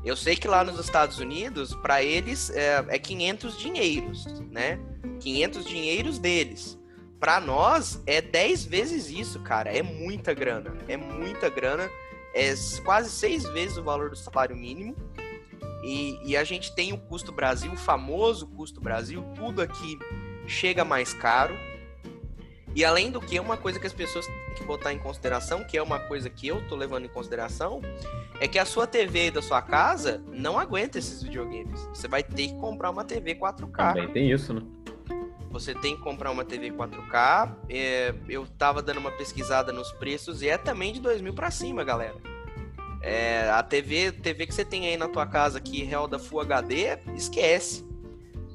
Eu 0.04 0.16
sei 0.16 0.36
que 0.36 0.48
lá 0.48 0.64
nos 0.64 0.78
Estados 0.78 1.18
Unidos, 1.18 1.74
para 1.74 2.02
eles 2.02 2.50
é, 2.50 2.84
é 2.88 2.98
500 2.98 3.58
dinheiros, 3.58 4.40
né? 4.50 4.78
500 5.20 5.64
dinheiros 5.64 6.18
deles. 6.18 6.79
Para 7.20 7.38
nós 7.38 8.02
é 8.06 8.22
10 8.22 8.64
vezes 8.64 9.10
isso, 9.10 9.40
cara. 9.40 9.70
É 9.70 9.82
muita 9.82 10.32
grana. 10.32 10.72
É 10.88 10.96
muita 10.96 11.50
grana. 11.50 11.88
É 12.34 12.54
quase 12.82 13.10
seis 13.10 13.44
vezes 13.44 13.76
o 13.76 13.82
valor 13.82 14.08
do 14.08 14.16
salário 14.16 14.56
mínimo. 14.56 14.96
E, 15.84 16.18
e, 16.24 16.36
a 16.36 16.44
gente 16.44 16.74
tem 16.74 16.92
o 16.92 16.98
custo 16.98 17.32
Brasil, 17.32 17.72
o 17.72 17.76
famoso 17.76 18.46
custo 18.48 18.80
Brasil, 18.82 19.24
tudo 19.34 19.62
aqui 19.62 19.98
chega 20.46 20.84
mais 20.84 21.14
caro. 21.14 21.54
E 22.74 22.84
além 22.84 23.10
do 23.10 23.20
que, 23.20 23.40
uma 23.40 23.56
coisa 23.56 23.80
que 23.80 23.86
as 23.86 23.92
pessoas 23.92 24.26
têm 24.26 24.54
que 24.56 24.64
botar 24.64 24.92
em 24.92 24.98
consideração, 24.98 25.64
que 25.64 25.76
é 25.76 25.82
uma 25.82 25.98
coisa 25.98 26.30
que 26.30 26.46
eu 26.46 26.66
tô 26.68 26.76
levando 26.76 27.06
em 27.06 27.08
consideração, 27.08 27.80
é 28.40 28.46
que 28.46 28.58
a 28.58 28.64
sua 28.64 28.86
TV 28.86 29.30
da 29.30 29.42
sua 29.42 29.60
casa 29.60 30.22
não 30.28 30.58
aguenta 30.58 30.98
esses 30.98 31.22
videogames. 31.22 31.80
Você 31.88 32.06
vai 32.06 32.22
ter 32.22 32.48
que 32.48 32.54
comprar 32.54 32.90
uma 32.90 33.04
TV 33.04 33.34
4K. 33.34 33.94
Também 33.94 34.12
tem 34.12 34.30
isso, 34.30 34.52
né? 34.54 34.62
Você 35.50 35.74
tem 35.74 35.96
que 35.96 36.02
comprar 36.02 36.30
uma 36.30 36.44
TV 36.44 36.70
4K. 36.70 37.54
É, 37.68 38.14
eu 38.28 38.46
tava 38.46 38.80
dando 38.80 38.98
uma 38.98 39.10
pesquisada 39.10 39.72
nos 39.72 39.90
preços 39.92 40.42
e 40.42 40.48
é 40.48 40.56
também 40.56 40.92
de 40.92 41.00
2 41.00 41.20
mil 41.20 41.34
pra 41.34 41.50
cima, 41.50 41.82
galera. 41.82 42.16
É, 43.02 43.50
a 43.50 43.62
TV, 43.62 44.12
TV 44.12 44.46
que 44.46 44.54
você 44.54 44.64
tem 44.64 44.86
aí 44.86 44.96
na 44.96 45.08
tua 45.08 45.26
casa 45.26 45.60
que 45.60 45.84
roda 45.84 46.18
Full 46.18 46.40
HD, 46.40 46.98
esquece. 47.16 47.84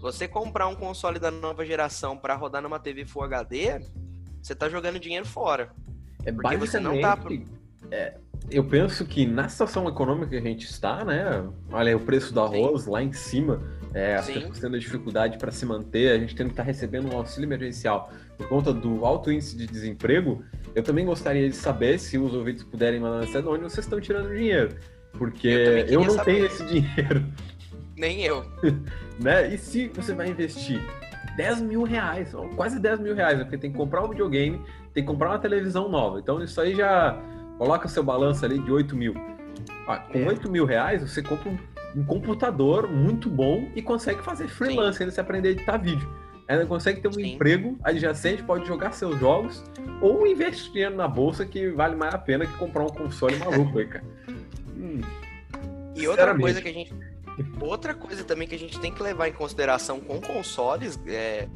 Você 0.02 0.28
comprar 0.28 0.68
um 0.68 0.76
console 0.76 1.20
da 1.20 1.32
nova 1.32 1.66
geração 1.66 2.16
para 2.16 2.36
rodar 2.36 2.62
numa 2.62 2.80
TV 2.80 3.06
Full 3.06 3.24
HD, 3.24 3.82
você 4.42 4.56
tá 4.56 4.70
jogando 4.70 5.00
dinheiro 5.00 5.26
fora. 5.26 5.72
É 6.24 6.32
porque 6.32 6.56
você 6.58 6.80
não 6.80 7.02
tá. 7.02 7.18
É, 7.92 8.18
eu 8.50 8.64
penso 8.64 9.06
que 9.06 9.26
na 9.26 9.50
situação 9.50 9.88
econômica 9.88 10.28
que 10.28 10.38
a 10.38 10.42
gente 10.42 10.66
está, 10.66 11.04
né? 11.04 11.44
Olha 11.72 11.96
o 11.96 12.00
preço 12.00 12.34
do 12.34 12.40
arroz 12.42 12.84
Sim. 12.84 12.92
lá 12.92 13.04
em 13.04 13.12
cima, 13.12 13.62
é, 13.94 14.16
as 14.16 14.28
pessoas 14.28 14.60
tendo 14.60 14.80
dificuldade 14.80 15.38
para 15.38 15.52
se 15.52 15.66
manter, 15.66 16.12
a 16.12 16.18
gente 16.18 16.36
tendo 16.36 16.48
que 16.48 16.54
estar 16.54 16.64
tá 16.64 16.68
recebendo 16.68 17.12
um 17.12 17.18
auxílio 17.18 17.48
emergencial 17.48 18.12
por 18.38 18.48
conta 18.48 18.74
do 18.74 19.06
alto 19.06 19.32
índice 19.32 19.58
de 19.58 19.66
desemprego. 19.66 20.44
Eu 20.76 20.84
também 20.84 21.06
gostaria 21.06 21.50
de 21.50 21.56
saber 21.56 21.98
se 21.98 22.18
os 22.18 22.34
ouvintes 22.34 22.64
puderem 22.64 23.00
mandar 23.00 23.20
mensagem 23.20 23.44
de 23.44 23.48
onde 23.48 23.64
vocês 23.64 23.86
estão 23.86 24.00
tirando 24.00 24.36
dinheiro. 24.36 24.76
Porque 25.14 25.48
eu, 25.48 26.02
eu 26.02 26.04
não 26.04 26.12
saber. 26.12 26.34
tenho 26.34 26.46
esse 26.46 26.66
dinheiro. 26.66 27.26
Nem 27.96 28.24
eu. 28.24 28.46
né? 29.20 29.54
E 29.54 29.58
se 29.58 29.88
você 29.88 30.14
vai 30.14 30.28
investir 30.28 30.82
10 31.38 31.62
mil 31.62 31.84
reais, 31.84 32.34
quase 32.56 32.80
10 32.80 33.00
mil 33.00 33.16
reais, 33.16 33.38
né? 33.38 33.46
porque 33.46 33.58
tem 33.58 33.72
que 33.72 33.78
comprar 33.78 34.04
um 34.04 34.10
videogame, 34.10 34.62
tem 34.94 35.04
que 35.04 35.10
comprar 35.10 35.30
uma 35.30 35.40
televisão 35.40 35.88
nova. 35.88 36.20
Então 36.20 36.44
isso 36.44 36.60
aí 36.60 36.76
já 36.76 37.18
coloca 37.58 37.88
seu 37.88 38.04
balanço 38.04 38.46
ali 38.46 38.60
de 38.60 38.72
8 38.72 38.96
mil. 38.96 39.14
Ah, 39.88 39.98
com 39.98 40.20
é. 40.20 40.28
8 40.28 40.50
mil 40.50 40.66
reais, 40.66 41.02
você 41.02 41.22
compra 41.22 41.50
um, 41.50 41.58
um, 41.96 42.06
computador 42.06 42.88
muito 42.90 43.30
bom 43.30 43.70
e 43.76 43.82
consegue 43.82 44.22
fazer 44.22 44.48
freelance, 44.48 45.02
ainda 45.02 45.14
se 45.14 45.22
aprender 45.22 45.50
a 45.50 45.52
editar 45.52 45.78
vídeo. 45.78 46.08
Ainda 46.48 46.66
consegue 46.66 47.02
ter 47.02 47.08
um 47.08 47.14
Sim. 47.14 47.34
emprego 47.34 47.78
adjacente, 47.84 48.44
pode 48.44 48.68
jogar 48.68 48.92
seus 48.92 49.20
jogos 49.20 49.64
ou 50.02 50.28
investir 50.28 50.90
na 50.92 51.08
bolsa 51.08 51.46
que 51.46 51.70
vale 51.70 51.96
mais 51.96 52.14
a 52.14 52.18
pena 52.18 52.46
que 52.46 52.54
comprar 52.54 52.84
um 52.84 52.90
console 52.90 53.36
maluco 53.38 53.80
aí, 53.80 53.88
cara. 53.88 54.06
Hum, 54.76 55.02
e 55.96 56.08
outra 56.08 56.38
coisa 56.38 56.62
que 56.62 56.68
a 56.68 56.74
gente 56.74 56.94
Outra 57.60 57.94
coisa 57.94 58.24
também 58.24 58.48
que 58.48 58.56
a 58.56 58.60
gente 58.60 58.80
tem 58.80 58.94
que 58.94 59.02
levar 59.04 59.28
em 59.28 59.34
consideração 59.34 60.00
com 60.00 60.22
consoles, 60.22 61.00
é, 61.08 61.48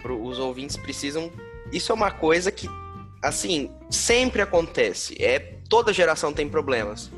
pro, 0.00 0.22
os 0.22 0.38
ouvintes 0.38 0.76
precisam. 0.76 1.30
Isso 1.72 1.92
é 1.92 1.94
uma 1.94 2.10
coisa 2.10 2.50
que, 2.50 2.68
assim, 3.22 3.70
sempre 3.90 4.42
acontece. 4.42 5.16
É 5.22 5.38
toda 5.68 5.92
geração 5.92 6.32
tem 6.32 6.48
problemas. 6.48 7.10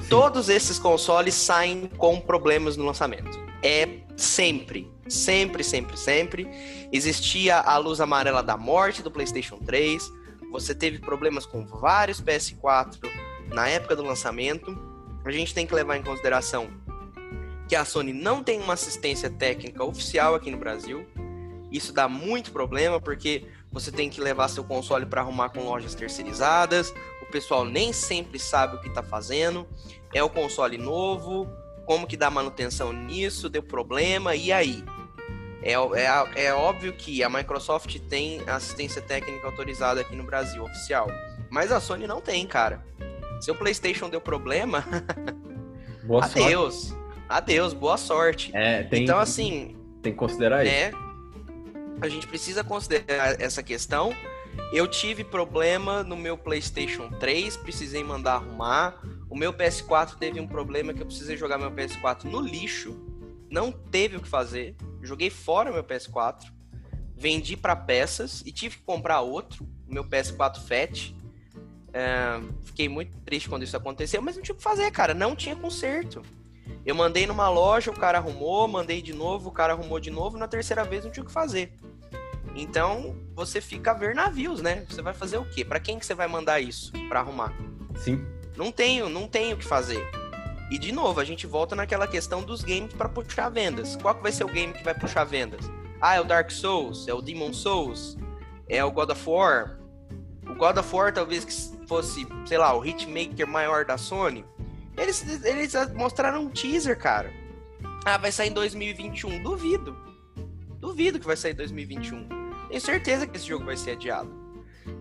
Sim. 0.00 0.06
Todos 0.08 0.48
esses 0.48 0.78
consoles 0.78 1.34
saem 1.34 1.86
com 1.98 2.20
problemas 2.20 2.76
no 2.76 2.84
lançamento. 2.84 3.38
É 3.62 4.00
sempre, 4.16 4.90
sempre, 5.08 5.62
sempre, 5.62 5.96
sempre. 5.96 6.48
Existia 6.92 7.58
a 7.58 7.76
luz 7.76 8.00
amarela 8.00 8.42
da 8.42 8.56
morte 8.56 9.02
do 9.02 9.10
PlayStation 9.10 9.58
3. 9.58 10.10
Você 10.52 10.74
teve 10.74 10.98
problemas 10.98 11.44
com 11.46 11.66
vários 11.66 12.20
PS4 12.20 12.98
na 13.48 13.68
época 13.68 13.94
do 13.94 14.02
lançamento. 14.02 14.76
A 15.24 15.30
gente 15.30 15.54
tem 15.54 15.66
que 15.66 15.74
levar 15.74 15.96
em 15.96 16.02
consideração 16.02 16.70
que 17.68 17.76
a 17.76 17.84
Sony 17.84 18.12
não 18.12 18.42
tem 18.42 18.60
uma 18.60 18.74
assistência 18.74 19.30
técnica 19.30 19.84
oficial 19.84 20.34
aqui 20.34 20.50
no 20.50 20.56
Brasil. 20.56 21.06
Isso 21.70 21.92
dá 21.92 22.08
muito 22.08 22.50
problema 22.50 23.00
porque 23.00 23.46
você 23.72 23.90
tem 23.90 24.10
que 24.10 24.20
levar 24.20 24.48
seu 24.48 24.64
console 24.64 25.06
para 25.06 25.20
arrumar 25.20 25.50
com 25.50 25.64
lojas 25.64 25.94
terceirizadas. 25.94 26.92
O 27.22 27.26
pessoal 27.26 27.64
nem 27.64 27.92
sempre 27.92 28.38
sabe 28.38 28.76
o 28.76 28.80
que 28.80 28.88
está 28.88 29.02
fazendo. 29.02 29.66
É 30.12 30.22
o 30.22 30.28
console 30.28 30.76
novo, 30.76 31.48
como 31.86 32.06
que 32.06 32.16
dá 32.16 32.30
manutenção 32.30 32.92
nisso, 32.92 33.48
deu 33.48 33.62
problema, 33.62 34.34
e 34.34 34.52
aí? 34.52 34.84
É, 35.62 35.74
é, 35.74 36.46
é 36.46 36.54
óbvio 36.54 36.92
que 36.92 37.22
a 37.22 37.28
Microsoft 37.28 37.98
tem 38.08 38.40
assistência 38.48 39.00
técnica 39.00 39.46
autorizada 39.46 40.00
aqui 40.00 40.16
no 40.16 40.24
Brasil, 40.24 40.64
oficial. 40.64 41.06
Mas 41.50 41.70
a 41.70 41.80
Sony 41.80 42.06
não 42.06 42.20
tem, 42.20 42.46
cara. 42.46 42.84
Seu 43.40 43.54
PlayStation 43.54 44.08
deu 44.08 44.20
problema. 44.20 44.84
Boa 46.04 46.24
Adeus. 46.24 46.88
Sorte 46.88 47.00
adeus, 47.30 47.72
boa 47.72 47.96
sorte. 47.96 48.50
É, 48.52 48.82
tem, 48.82 49.04
então, 49.04 49.18
assim. 49.18 49.76
Tem 50.02 50.12
que 50.12 50.18
considerar 50.18 50.64
né, 50.64 50.88
isso. 50.88 51.09
A 52.00 52.08
gente 52.08 52.26
precisa 52.26 52.64
considerar 52.64 53.40
essa 53.40 53.62
questão. 53.62 54.14
Eu 54.72 54.88
tive 54.88 55.22
problema 55.22 56.02
no 56.02 56.16
meu 56.16 56.36
PlayStation 56.36 57.10
3, 57.10 57.56
precisei 57.58 58.02
mandar 58.02 58.34
arrumar. 58.34 59.00
O 59.28 59.36
meu 59.36 59.52
PS4 59.52 60.16
teve 60.16 60.40
um 60.40 60.46
problema 60.46 60.94
que 60.94 61.02
eu 61.02 61.06
precisei 61.06 61.36
jogar 61.36 61.58
meu 61.58 61.70
PS4 61.70 62.24
no 62.24 62.40
lixo. 62.40 62.96
Não 63.50 63.70
teve 63.70 64.16
o 64.16 64.20
que 64.20 64.28
fazer. 64.28 64.74
Joguei 65.02 65.28
fora 65.28 65.72
meu 65.72 65.84
PS4. 65.84 66.50
Vendi 67.16 67.56
para 67.56 67.76
peças 67.76 68.42
e 68.46 68.52
tive 68.52 68.78
que 68.78 68.82
comprar 68.82 69.20
outro, 69.20 69.68
meu 69.86 70.04
PS4 70.04 70.58
Fat. 70.60 71.14
É, 71.92 72.40
fiquei 72.64 72.88
muito 72.88 73.18
triste 73.18 73.48
quando 73.48 73.62
isso 73.62 73.76
aconteceu, 73.76 74.22
mas 74.22 74.36
não 74.36 74.42
tinha 74.42 74.54
o 74.54 74.56
que 74.56 74.62
fazer, 74.62 74.90
cara. 74.90 75.12
Não 75.12 75.36
tinha 75.36 75.54
conserto. 75.54 76.22
Eu 76.84 76.94
mandei 76.94 77.26
numa 77.26 77.48
loja, 77.50 77.90
o 77.90 77.94
cara 77.94 78.18
arrumou, 78.18 78.66
mandei 78.66 79.02
de 79.02 79.12
novo, 79.12 79.50
o 79.50 79.52
cara 79.52 79.74
arrumou 79.74 80.00
de 80.00 80.10
novo, 80.10 80.38
na 80.38 80.48
terceira 80.48 80.82
vez 80.82 81.04
não 81.04 81.10
tinha 81.10 81.22
o 81.22 81.26
que 81.26 81.32
fazer. 81.32 81.72
Então, 82.54 83.16
você 83.34 83.60
fica 83.60 83.92
a 83.92 83.94
ver 83.94 84.14
navios, 84.14 84.60
né? 84.60 84.84
Você 84.88 85.02
vai 85.02 85.14
fazer 85.14 85.38
o 85.38 85.44
quê? 85.44 85.64
Para 85.64 85.80
quem 85.80 85.98
que 85.98 86.06
você 86.06 86.14
vai 86.14 86.26
mandar 86.26 86.60
isso 86.60 86.92
para 87.08 87.20
arrumar? 87.20 87.54
Sim. 87.96 88.24
Não 88.56 88.72
tenho, 88.72 89.08
não 89.08 89.28
tenho 89.28 89.56
o 89.56 89.58
que 89.58 89.64
fazer. 89.64 90.04
E 90.70 90.78
de 90.78 90.92
novo, 90.92 91.20
a 91.20 91.24
gente 91.24 91.46
volta 91.46 91.74
naquela 91.74 92.06
questão 92.06 92.42
dos 92.42 92.62
games 92.62 92.92
para 92.92 93.08
puxar 93.08 93.48
vendas. 93.48 93.96
Qual 93.96 94.14
que 94.14 94.22
vai 94.22 94.32
ser 94.32 94.44
o 94.44 94.48
game 94.48 94.72
que 94.72 94.84
vai 94.84 94.94
puxar 94.94 95.24
vendas? 95.24 95.70
Ah, 96.00 96.14
é 96.14 96.20
o 96.20 96.24
Dark 96.24 96.50
Souls, 96.50 97.08
é 97.08 97.14
o 97.14 97.20
Demon 97.20 97.52
Souls, 97.52 98.16
é 98.68 98.84
o 98.84 98.90
God 98.90 99.10
of 99.10 99.28
War. 99.28 99.78
O 100.48 100.54
God 100.54 100.78
of 100.78 100.94
War 100.94 101.12
talvez 101.12 101.44
que 101.44 101.86
fosse, 101.86 102.26
sei 102.46 102.58
lá, 102.58 102.76
o 102.76 102.84
hitmaker 102.84 103.46
maior 103.46 103.84
da 103.84 103.98
Sony. 103.98 104.44
Eles, 104.96 105.44
eles 105.44 105.74
mostraram 105.94 106.42
um 106.42 106.50
teaser, 106.50 106.98
cara. 106.98 107.32
Ah, 108.04 108.16
vai 108.16 108.32
sair 108.32 108.50
em 108.50 108.54
2021. 108.54 109.42
Duvido. 109.42 109.96
Duvido 110.78 111.18
que 111.18 111.26
vai 111.26 111.36
sair 111.36 111.52
em 111.52 111.56
2021. 111.56 112.39
Tenho 112.70 112.80
certeza 112.80 113.26
que 113.26 113.36
esse 113.36 113.46
jogo 113.46 113.64
vai 113.64 113.76
ser 113.76 113.90
adiado. 113.90 114.30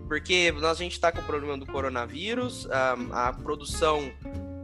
Porque 0.08 0.52
nós, 0.54 0.82
a 0.82 0.84
gente 0.84 1.00
tá 1.00 1.12
com 1.12 1.22
o 1.22 1.24
problema 1.24 1.56
do 1.56 1.68
coronavírus, 1.68 2.68
a, 2.72 3.28
a 3.28 3.34
produção 3.34 4.12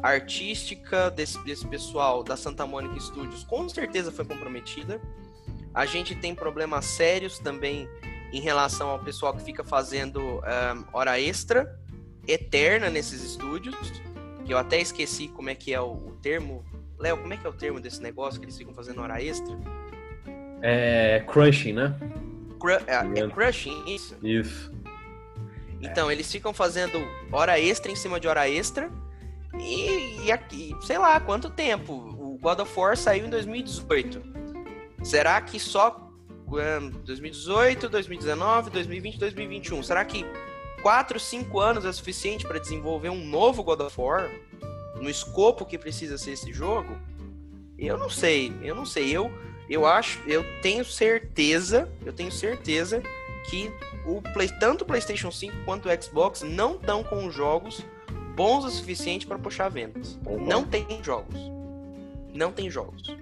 artística 0.02 1.12
desse, 1.12 1.44
desse 1.46 1.68
pessoal 1.68 2.24
da 2.24 2.36
Santa 2.36 2.66
Mônica 2.66 3.00
Studios 3.00 3.44
com 3.44 3.70
certeza 3.70 4.12
foi 4.12 4.26
comprometida. 4.26 5.00
A 5.74 5.86
gente 5.86 6.16
tem 6.16 6.34
problemas 6.34 6.86
sérios 6.86 7.38
também 7.38 7.88
em 8.34 8.42
relação 8.42 8.90
ao 8.90 9.00
pessoal 9.00 9.36
que 9.36 9.44
fica 9.44 9.64
fazendo 9.64 10.20
um, 10.20 10.86
hora 10.92 11.20
extra 11.20 11.80
eterna 12.28 12.90
nesses 12.90 13.24
estúdios 13.24 13.76
que 14.46 14.54
eu 14.54 14.58
até 14.58 14.80
esqueci 14.80 15.28
como 15.28 15.50
é 15.50 15.56
que 15.56 15.74
é 15.74 15.82
o, 15.82 15.92
o 15.92 16.18
termo. 16.22 16.64
Léo, 16.98 17.18
como 17.18 17.34
é 17.34 17.38
que 17.38 17.46
é 17.46 17.50
o 17.50 17.54
termo 17.54 17.80
desse 17.80 18.02
negócio 18.02 18.40
que 18.40 18.46
eles 18.46 18.58
ficam 18.58 18.74
fazendo 18.74 19.02
hora 19.02 19.22
extra? 19.22 19.56
É 20.62 21.24
crushing, 21.28 21.74
né? 21.74 21.94
Cru 22.66 22.74
é, 22.88 23.20
é 23.20 23.28
crushing, 23.30 23.84
isso? 23.86 24.18
Isso. 24.24 24.72
Então, 25.80 26.10
é. 26.10 26.14
eles 26.14 26.32
ficam 26.32 26.52
fazendo 26.52 26.98
hora 27.32 27.60
extra 27.60 27.92
em 27.92 27.96
cima 27.96 28.20
de 28.20 28.28
hora 28.28 28.50
extra. 28.50 28.92
E, 29.60 30.26
e 30.26 30.32
aqui, 30.32 30.76
sei 30.82 30.98
lá, 30.98 31.20
quanto 31.20 31.50
tempo? 31.50 31.94
O 31.94 32.38
God 32.42 32.60
of 32.60 32.80
War 32.80 32.98
saiu 32.98 33.28
em 33.28 33.30
2018. 33.30 34.22
Será 35.04 35.40
que 35.42 35.60
só 35.60 36.10
2018, 37.04 37.88
2019, 37.88 38.72
2020, 38.72 39.20
2021? 39.20 39.84
Será 39.84 40.04
que 40.04 40.26
4, 40.82 41.20
5 41.20 41.60
anos 41.60 41.86
é 41.86 41.92
suficiente 41.92 42.46
para 42.48 42.60
desenvolver 42.60 43.10
um 43.10 43.24
novo 43.24 43.64
God 43.64 43.82
of 43.82 44.02
War 44.02 44.30
no 44.96 45.10
escopo 45.10 45.66
que 45.66 45.78
precisa 45.78 46.18
ser 46.18 46.32
esse 46.32 46.52
jogo? 46.52 46.98
Eu 47.78 47.98
não 47.98 48.10
sei, 48.10 48.52
eu 48.62 48.74
não 48.74 48.86
sei. 48.86 49.12
Eu, 49.12 49.32
eu 49.70 49.86
acho, 49.86 50.22
eu 50.28 50.46
tenho 50.62 50.86
certeza, 50.86 51.90
eu 52.06 52.14
tenho 52.14 52.32
certeza 52.32 53.02
que 53.50 53.72
o 54.06 54.22
Play, 54.22 54.50
tanto 54.60 54.84
o 54.84 54.86
PlayStation 54.86 55.32
5 55.32 55.56
quanto 55.66 55.90
o 55.90 56.04
Xbox 56.04 56.42
não 56.42 56.76
estão 56.76 57.04
com 57.04 57.30
jogos 57.30 57.84
bons 58.36 58.66
o 58.66 58.70
suficiente 58.70 59.26
para 59.26 59.40
puxar 59.40 59.70
vendas. 59.70 60.20
Uhum. 60.26 60.46
Não 60.46 60.64
tem 60.64 60.86
jogos. 61.02 61.40
Não 62.34 62.52
tem 62.52 62.70
jogos. 62.70 63.16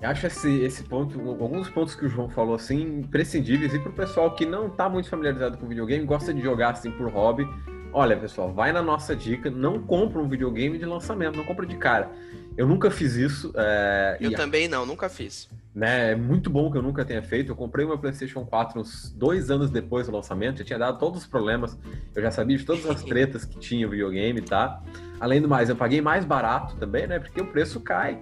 Eu 0.00 0.10
acho 0.10 0.26
esse, 0.26 0.60
esse 0.60 0.84
ponto, 0.84 1.18
alguns 1.18 1.70
pontos 1.70 1.94
que 1.94 2.04
o 2.04 2.08
João 2.08 2.28
falou 2.28 2.54
assim, 2.54 2.98
imprescindíveis. 2.98 3.72
E 3.72 3.78
pro 3.78 3.92
pessoal 3.92 4.34
que 4.34 4.44
não 4.44 4.68
tá 4.68 4.88
muito 4.88 5.08
familiarizado 5.08 5.56
com 5.56 5.66
videogame, 5.66 6.04
gosta 6.04 6.34
de 6.34 6.42
jogar 6.42 6.72
assim 6.72 6.90
por 6.90 7.10
hobby. 7.10 7.48
Olha, 7.92 8.14
pessoal, 8.14 8.52
vai 8.52 8.72
na 8.72 8.82
nossa 8.82 9.16
dica, 9.16 9.50
não 9.50 9.82
compra 9.82 10.20
um 10.20 10.28
videogame 10.28 10.76
de 10.78 10.84
lançamento, 10.84 11.36
não 11.36 11.44
compra 11.44 11.64
de 11.64 11.76
cara. 11.76 12.10
Eu 12.56 12.66
nunca 12.66 12.90
fiz 12.90 13.14
isso. 13.14 13.52
É, 13.54 14.16
eu 14.20 14.32
também 14.32 14.66
não, 14.66 14.86
nunca 14.86 15.08
fiz. 15.08 15.48
né? 15.74 16.12
É 16.12 16.16
muito 16.16 16.48
bom 16.48 16.70
que 16.70 16.78
eu 16.78 16.82
nunca 16.82 17.04
tenha 17.04 17.22
feito. 17.22 17.52
Eu 17.52 17.56
comprei 17.56 17.84
meu 17.84 17.98
PlayStation 17.98 18.46
4 18.46 18.80
uns 18.80 19.10
dois 19.10 19.50
anos 19.50 19.70
depois 19.70 20.06
do 20.06 20.12
lançamento, 20.12 20.58
já 20.58 20.64
tinha 20.64 20.78
dado 20.78 20.98
todos 20.98 21.22
os 21.22 21.26
problemas, 21.26 21.78
eu 22.14 22.22
já 22.22 22.30
sabia 22.30 22.56
de 22.56 22.64
todas 22.64 22.86
as 22.86 23.02
tretas 23.04 23.44
que 23.44 23.58
tinha 23.58 23.86
o 23.86 23.90
videogame, 23.90 24.40
tá? 24.40 24.82
Além 25.20 25.40
do 25.40 25.48
mais, 25.48 25.68
eu 25.68 25.76
paguei 25.76 26.00
mais 26.00 26.24
barato 26.24 26.76
também, 26.76 27.06
né? 27.06 27.18
Porque 27.18 27.40
o 27.40 27.46
preço 27.46 27.80
cai. 27.80 28.20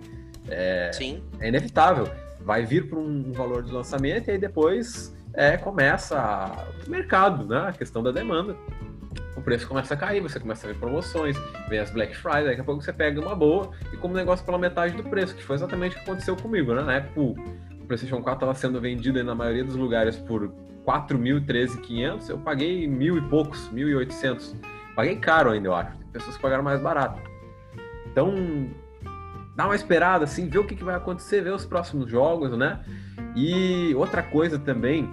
É, 0.48 0.90
Sim. 0.92 1.22
é 1.40 1.48
inevitável. 1.48 2.08
Vai 2.40 2.66
vir 2.66 2.88
para 2.88 2.98
um 2.98 3.32
valor 3.32 3.62
de 3.62 3.72
lançamento 3.72 4.28
e 4.28 4.32
aí 4.32 4.38
depois 4.38 5.14
é, 5.32 5.56
começa 5.56 6.52
o 6.86 6.90
mercado, 6.90 7.46
né? 7.46 7.68
A 7.68 7.72
questão 7.72 8.02
da 8.02 8.10
demanda. 8.10 8.56
O 9.44 9.44
preço 9.44 9.68
começa 9.68 9.92
a 9.92 9.96
cair, 9.98 10.22
você 10.22 10.40
começa 10.40 10.66
a 10.66 10.72
ver 10.72 10.78
promoções, 10.78 11.36
vem 11.68 11.78
as 11.78 11.90
Black 11.90 12.16
Friday, 12.16 12.46
daqui 12.46 12.62
a 12.62 12.64
pouco 12.64 12.80
você 12.80 12.94
pega 12.94 13.20
uma 13.20 13.36
boa 13.36 13.72
e 13.92 13.96
como 13.98 14.14
negócio 14.14 14.42
pela 14.42 14.56
metade 14.56 14.96
do 14.96 15.02
preço, 15.02 15.34
que 15.34 15.44
foi 15.44 15.56
exatamente 15.56 15.94
o 15.94 15.98
que 15.98 16.04
aconteceu 16.04 16.34
comigo, 16.34 16.72
né? 16.72 16.82
Na 16.82 16.94
época 16.94 17.20
o 17.20 17.34
PlayStation 17.86 18.22
4 18.22 18.32
estava 18.32 18.54
sendo 18.54 18.80
vendido 18.80 19.22
na 19.22 19.34
maioria 19.34 19.62
dos 19.62 19.76
lugares 19.76 20.16
por 20.16 20.50
4.013.500, 20.86 22.30
eu 22.30 22.38
paguei 22.38 22.88
mil 22.88 23.18
e 23.18 23.20
poucos, 23.20 23.68
1.800. 23.70 24.54
Paguei 24.96 25.16
caro 25.16 25.50
ainda, 25.50 25.68
eu 25.68 25.74
acho. 25.74 25.94
Tem 25.94 26.08
pessoas 26.10 26.36
que 26.36 26.42
pagaram 26.42 26.64
mais 26.64 26.80
barato. 26.80 27.20
Então, 28.06 28.32
dá 29.54 29.66
uma 29.66 29.74
esperada, 29.74 30.24
assim, 30.24 30.48
ver 30.48 30.60
o 30.60 30.64
que, 30.64 30.74
que 30.74 30.84
vai 30.84 30.94
acontecer, 30.94 31.42
ver 31.42 31.52
os 31.52 31.66
próximos 31.66 32.10
jogos, 32.10 32.56
né? 32.56 32.82
E 33.36 33.94
outra 33.94 34.22
coisa 34.22 34.58
também 34.58 35.06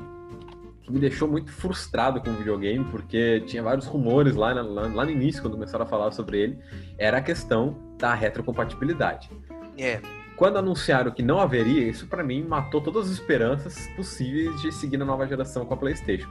que 0.84 0.92
me 0.92 1.00
deixou 1.00 1.28
muito 1.28 1.52
frustrado 1.52 2.22
com 2.22 2.30
o 2.30 2.34
videogame, 2.34 2.84
porque 2.86 3.42
tinha 3.42 3.62
vários 3.62 3.86
rumores 3.86 4.36
lá, 4.36 4.54
lá, 4.54 4.88
lá 4.88 5.06
no 5.06 5.12
início, 5.12 5.42
quando 5.42 5.54
começaram 5.54 5.86
a 5.86 5.88
falar 5.88 6.12
sobre 6.12 6.40
ele, 6.40 6.60
era 6.98 7.18
a 7.18 7.22
questão 7.22 7.96
da 7.98 8.14
retrocompatibilidade. 8.14 9.30
É. 9.78 10.02
Quando 10.36 10.58
anunciaram 10.58 11.12
que 11.12 11.22
não 11.22 11.40
haveria, 11.40 11.88
isso 11.88 12.08
para 12.08 12.24
mim 12.24 12.44
matou 12.44 12.82
todas 12.82 13.06
as 13.06 13.12
esperanças 13.12 13.88
possíveis 13.96 14.60
de 14.62 14.72
seguir 14.72 14.98
na 14.98 15.06
nova 15.06 15.28
geração 15.28 15.66
com 15.66 15.74
a 15.74 15.78
PlayStation. 15.78 16.30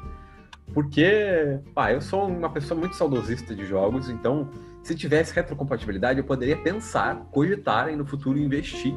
Porque, 0.74 1.60
pá, 1.74 1.92
eu 1.92 2.00
sou 2.00 2.26
uma 2.28 2.50
pessoa 2.50 2.78
muito 2.78 2.96
saudosista 2.96 3.54
de 3.54 3.64
jogos, 3.66 4.08
então 4.08 4.48
se 4.82 4.94
tivesse 4.94 5.34
retrocompatibilidade, 5.34 6.18
eu 6.18 6.24
poderia 6.24 6.56
pensar, 6.56 7.16
cogitar 7.30 7.88
em 7.88 7.96
no 7.96 8.06
futuro 8.06 8.38
investir 8.38 8.94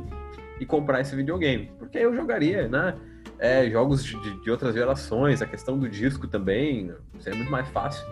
e 0.60 0.66
comprar 0.66 1.02
esse 1.02 1.16
videogame. 1.16 1.72
Porque 1.78 1.98
eu 1.98 2.16
jogaria, 2.16 2.68
né? 2.68 2.96
É, 3.44 3.70
jogos 3.70 4.06
de, 4.06 4.40
de, 4.40 4.50
outras 4.50 4.74
gerações, 4.74 5.42
a 5.42 5.46
questão 5.46 5.78
do 5.78 5.90
disco 5.90 6.30
também 6.30 6.94
seria 7.20 7.38
muito 7.38 7.52
mais 7.52 7.68
fácil. 7.68 8.08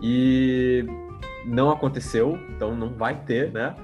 E 0.00 0.86
não 1.44 1.70
aconteceu, 1.70 2.38
então 2.48 2.74
não 2.74 2.94
vai 2.94 3.14
ter, 3.26 3.52
né? 3.52 3.76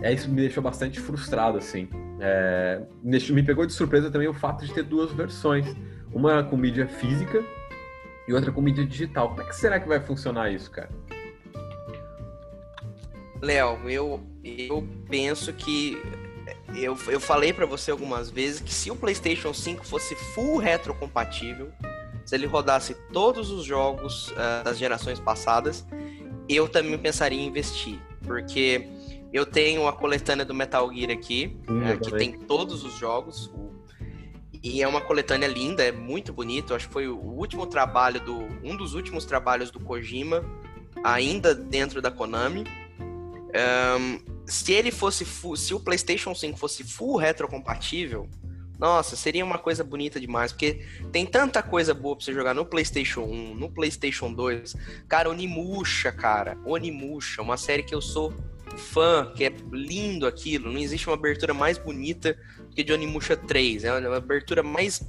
É, 0.00 0.12
isso 0.12 0.30
me 0.30 0.36
deixou 0.36 0.62
bastante 0.62 1.00
frustrado, 1.00 1.58
assim. 1.58 1.88
É, 2.20 2.80
me 3.02 3.42
pegou 3.42 3.66
de 3.66 3.72
surpresa 3.72 4.12
também 4.12 4.28
o 4.28 4.32
fato 4.32 4.64
de 4.64 4.72
ter 4.72 4.84
duas 4.84 5.10
versões. 5.10 5.66
Uma 6.12 6.44
com 6.44 6.56
mídia 6.56 6.86
física 6.86 7.44
e 8.28 8.32
outra 8.32 8.52
com 8.52 8.62
mídia 8.62 8.86
digital. 8.86 9.30
Como 9.30 9.42
é 9.42 9.44
que 9.44 9.56
será 9.56 9.80
que 9.80 9.88
vai 9.88 9.98
funcionar 9.98 10.52
isso, 10.52 10.70
cara? 10.70 10.90
Léo, 13.42 13.76
eu, 13.90 14.20
eu 14.44 14.86
penso 15.08 15.52
que 15.52 16.00
eu, 16.74 16.96
eu 17.08 17.20
falei 17.20 17.52
para 17.52 17.66
você 17.66 17.90
algumas 17.90 18.30
vezes 18.30 18.60
que 18.60 18.72
se 18.72 18.90
o 18.90 18.96
PlayStation 18.96 19.52
5 19.52 19.86
fosse 19.86 20.14
full 20.14 20.58
retrocompatível, 20.58 21.72
se 22.24 22.34
ele 22.34 22.46
rodasse 22.46 22.94
todos 23.12 23.50
os 23.50 23.64
jogos 23.64 24.28
uh, 24.30 24.64
das 24.64 24.78
gerações 24.78 25.18
passadas, 25.18 25.86
eu 26.48 26.68
também 26.68 26.96
pensaria 26.98 27.40
em 27.40 27.46
investir, 27.46 27.98
porque 28.22 28.88
eu 29.32 29.46
tenho 29.46 29.86
a 29.86 29.92
coletânea 29.92 30.44
do 30.44 30.54
Metal 30.54 30.92
Gear 30.92 31.10
aqui, 31.10 31.56
hum, 31.68 31.92
uh, 31.92 31.98
que 31.98 32.12
tem 32.16 32.32
todos 32.32 32.84
os 32.84 32.94
jogos, 32.98 33.50
e 34.62 34.82
é 34.82 34.88
uma 34.88 35.00
coletânea 35.00 35.48
linda, 35.48 35.82
é 35.82 35.90
muito 35.90 36.32
bonito. 36.32 36.74
Acho 36.74 36.86
que 36.86 36.92
foi 36.92 37.08
o 37.08 37.16
último 37.16 37.66
trabalho 37.66 38.20
do 38.20 38.36
um 38.62 38.76
dos 38.76 38.94
últimos 38.94 39.24
trabalhos 39.24 39.70
do 39.70 39.80
Kojima, 39.80 40.44
ainda 41.02 41.54
dentro 41.54 42.02
da 42.02 42.10
Konami. 42.10 42.64
Um, 43.98 44.29
se 44.50 44.72
ele 44.72 44.90
fosse 44.90 45.24
full, 45.24 45.56
se 45.56 45.72
o 45.72 45.80
PlayStation 45.80 46.34
5 46.34 46.58
fosse 46.58 46.82
full 46.84 47.16
retrocompatível, 47.16 48.28
nossa, 48.78 49.14
seria 49.14 49.44
uma 49.44 49.58
coisa 49.58 49.84
bonita 49.84 50.18
demais, 50.18 50.52
porque 50.52 50.80
tem 51.12 51.26
tanta 51.26 51.62
coisa 51.62 51.92
boa 51.92 52.16
pra 52.16 52.24
você 52.24 52.32
jogar 52.32 52.54
no 52.54 52.64
PlayStation 52.64 53.20
1, 53.20 53.54
no 53.54 53.70
PlayStation 53.70 54.32
2. 54.32 54.74
Cara, 55.06 55.28
Onimusha, 55.28 56.10
cara, 56.10 56.56
Onimusha, 56.64 57.42
uma 57.42 57.58
série 57.58 57.82
que 57.82 57.94
eu 57.94 58.00
sou 58.00 58.32
fã, 58.76 59.30
que 59.36 59.44
é 59.44 59.52
lindo 59.70 60.26
aquilo. 60.26 60.72
Não 60.72 60.80
existe 60.80 61.06
uma 61.08 61.14
abertura 61.14 61.52
mais 61.52 61.76
bonita 61.76 62.36
que 62.74 62.82
de 62.82 62.92
Onimusha 62.92 63.36
3. 63.36 63.84
É 63.84 63.92
uma 63.92 64.16
abertura 64.16 64.62
mais 64.62 65.02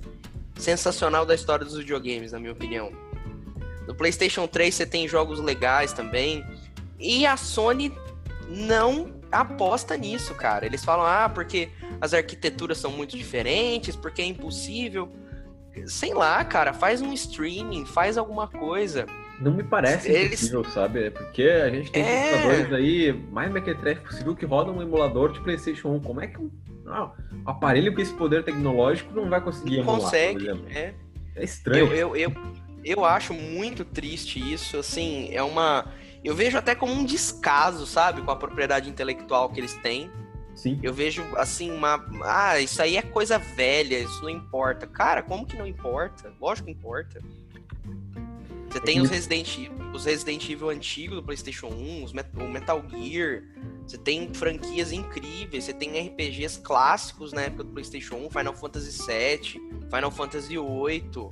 sensacional 0.58 1.26
da 1.26 1.34
história 1.34 1.66
dos 1.66 1.78
videogames, 1.78 2.34
na 2.34 2.40
minha 2.40 2.52
opinião. 2.52 2.92
No 3.88 3.96
PlayStation 3.96 4.48
3 4.48 4.76
você 4.76 4.86
tem 4.86 5.08
jogos 5.08 5.40
legais 5.40 5.94
também. 5.94 6.46
E 7.00 7.26
a 7.26 7.38
Sony 7.38 7.92
não 8.50 9.21
aposta 9.32 9.98
nisso, 9.98 10.36
cara. 10.36 10.66
Eles 10.66 10.84
falam, 10.84 11.06
ah, 11.06 11.30
porque 11.30 11.70
as 12.00 12.14
arquiteturas 12.14 12.78
são 12.78 12.92
muito 12.92 13.18
diferentes, 13.18 13.96
porque 13.96 14.22
é 14.22 14.26
impossível. 14.26 15.12
Sei 15.86 16.14
lá, 16.14 16.44
cara, 16.44 16.74
faz 16.74 17.02
um 17.02 17.14
streaming, 17.14 17.86
faz 17.86 18.18
alguma 18.18 18.48
coisa. 18.48 19.06
Não 19.40 19.52
me 19.52 19.64
parece 19.64 20.12
Eles... 20.12 20.44
impossível, 20.44 20.64
sabe? 20.66 21.06
É 21.06 21.10
porque 21.10 21.44
a 21.44 21.70
gente 21.70 21.92
tem 21.92 22.04
é... 22.04 22.32
computadores 22.32 22.74
aí 22.74 23.14
mais 23.32 23.52
mequetrefe 23.52 24.02
possível 24.02 24.36
que 24.36 24.46
rodam 24.46 24.78
um 24.78 24.82
emulador 24.82 25.32
de 25.32 25.40
PlayStation 25.40 25.90
1. 25.96 26.00
Como 26.02 26.22
é 26.22 26.28
que 26.28 26.38
um, 26.38 26.52
ah, 26.88 27.12
um 27.34 27.50
aparelho 27.50 27.94
com 27.94 28.02
esse 28.02 28.14
poder 28.14 28.44
tecnológico 28.44 29.14
não 29.14 29.30
vai 29.30 29.42
conseguir 29.42 29.78
não 29.78 29.84
emular? 29.84 30.02
Consegue, 30.02 30.50
é. 30.70 30.94
É 31.36 31.44
estranho. 31.44 31.88
Eu, 31.88 32.16
eu, 32.16 32.16
eu, 32.16 32.34
eu 32.84 33.06
acho 33.06 33.34
muito 33.34 33.86
triste 33.86 34.40
isso, 34.40 34.78
assim, 34.78 35.30
é 35.32 35.42
uma 35.42 35.86
eu 36.24 36.36
vejo 36.36 36.58
até 36.58 36.76
como 36.76 36.94
um 36.94 37.04
descaso, 37.04 37.86
sabe, 37.86 38.22
com 38.22 38.32
a 38.32 38.36
propriedade 38.36 38.90
intelectual 38.90 39.50
que 39.50 39.60
eles 39.60 39.74
têm. 39.76 40.12
Sim. 40.54 40.80
Eu 40.84 40.94
vejo 40.94 41.24
assim 41.38 41.72
uma, 41.72 42.06
ah, 42.24 42.60
isso 42.60 42.82
aí 42.82 42.98
é 42.98 43.02
coisa 43.02 43.38
velha, 43.38 44.00
isso 44.00 44.22
não 44.22 44.30
importa. 44.30 44.86
Cara, 44.86 45.24
como 45.24 45.46
que 45.46 45.58
não 45.58 45.66
importa? 45.66 46.34
Lógico 46.40 46.68
que 46.68 46.74
importa. 46.74 47.20
Você 48.70 48.80
tem 48.80 49.00
é 49.00 49.02
os 49.02 49.10
Resident, 49.10 49.70
os 49.94 50.06
Resident 50.06 50.50
Evil 50.50 50.70
antigos 50.70 51.18
do 51.18 51.24
PlayStation 51.24 51.68
1, 51.68 52.04
os 52.06 52.14
Met 52.14 52.30
o 52.38 52.48
Metal 52.48 52.82
Gear. 52.90 53.44
Você 53.86 53.98
tem 53.98 54.34
franquias 54.34 54.94
incríveis. 54.94 55.66
Você 55.66 55.74
tem 55.74 56.00
RPGs 56.08 56.60
clássicos 56.62 57.34
na 57.34 57.42
época 57.42 57.66
do 57.66 57.72
PlayStation 57.72 58.16
1, 58.16 58.30
Final 58.30 58.54
Fantasy 58.54 58.92
VII, 59.06 59.62
Final 59.94 60.12
Fantasy 60.12 60.58
VIII. 60.58 61.30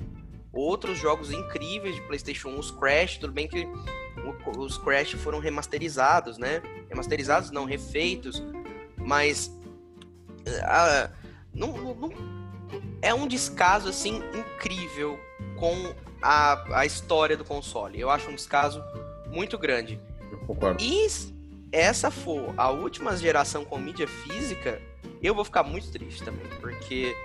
Outros 0.52 0.98
jogos 0.98 1.32
incríveis 1.32 1.96
de 1.96 2.02
PlayStation 2.02 2.50
1, 2.50 2.60
os 2.60 2.72
Crash. 2.72 3.18
Tudo 3.20 3.32
bem 3.32 3.48
que 3.48 3.66
os 4.58 4.78
Crash 4.78 5.14
foram 5.14 5.40
remasterizados, 5.40 6.38
né? 6.38 6.62
Remasterizados, 6.90 7.52
não, 7.52 7.66
refeitos. 7.66 8.44
Mas. 8.98 9.48
Uh, 10.48 11.12
não, 11.54 11.96
não, 11.96 12.14
é 13.02 13.14
um 13.14 13.28
descaso, 13.28 13.90
assim, 13.90 14.22
incrível 14.34 15.20
com 15.58 15.94
a, 16.22 16.80
a 16.80 16.86
história 16.86 17.36
do 17.36 17.46
console. 17.46 18.00
Eu 18.00 18.10
acho 18.10 18.30
um 18.30 18.36
descaso 18.36 18.84
muito 19.28 19.58
grande. 19.58 20.00
Eu 20.32 20.40
concordo. 20.40 20.84
E 20.84 21.08
essa 21.72 22.10
for 22.10 22.54
a 22.58 22.70
última 22.70 23.16
geração 23.16 23.64
com 23.64 23.78
mídia 23.78 24.08
física, 24.08 24.82
eu 25.22 25.36
vou 25.36 25.46
ficar 25.46 25.64
muito 25.64 25.92
triste 25.92 26.24
também, 26.24 26.46
porque 26.60 27.16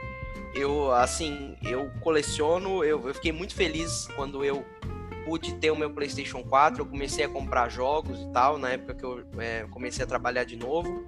eu, 0.54 0.92
assim, 0.92 1.56
eu 1.62 1.90
coleciono, 2.00 2.84
eu, 2.84 3.08
eu 3.08 3.14
fiquei 3.14 3.32
muito 3.32 3.54
feliz 3.54 4.08
quando 4.14 4.44
eu 4.44 4.64
pude 5.24 5.54
ter 5.54 5.70
o 5.70 5.76
meu 5.76 5.90
PlayStation 5.90 6.42
4, 6.42 6.82
eu 6.82 6.86
comecei 6.86 7.24
a 7.24 7.28
comprar 7.28 7.68
jogos 7.68 8.20
e 8.20 8.28
tal, 8.32 8.58
na 8.58 8.70
época 8.70 8.94
que 8.94 9.04
eu 9.04 9.24
é, 9.38 9.66
comecei 9.70 10.04
a 10.04 10.06
trabalhar 10.06 10.44
de 10.44 10.56
novo. 10.56 11.04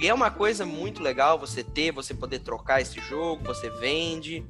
E 0.00 0.08
é 0.08 0.14
uma 0.14 0.30
coisa 0.30 0.66
muito 0.66 1.02
legal 1.02 1.38
você 1.38 1.62
ter, 1.62 1.92
você 1.92 2.12
poder 2.12 2.40
trocar 2.40 2.80
esse 2.80 3.00
jogo, 3.00 3.44
você 3.44 3.70
vende. 3.70 4.44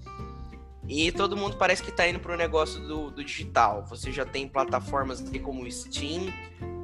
E 0.89 1.13
todo 1.13 1.37
mundo 1.37 1.57
parece 1.57 1.83
que 1.83 1.91
está 1.91 2.09
indo 2.09 2.19
para 2.19 2.35
o 2.35 2.37
negócio 2.37 2.81
do, 2.87 3.11
do, 3.11 3.25
digital. 3.25 3.85
Você 3.87 4.11
já 4.11 4.25
tem 4.25 4.49
plataformas 4.49 5.23
como 5.43 5.63
o 5.63 5.71
Steam, 5.71 6.33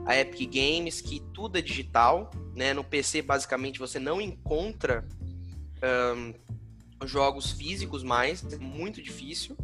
a 0.06 0.16
Epic 0.16 0.52
Games, 0.52 1.00
que 1.00 1.20
tudo 1.32 1.58
é 1.58 1.62
digital. 1.62 2.30
Né? 2.54 2.74
No 2.74 2.84
PC, 2.84 3.22
basicamente, 3.22 3.78
você 3.78 3.98
não 3.98 4.20
encontra 4.20 5.06
um, 6.16 6.34
jogos 7.04 7.52
físicos 7.52 8.02
mais, 8.02 8.44
é 8.52 8.58
muito 8.58 9.02
difícil. 9.02 9.56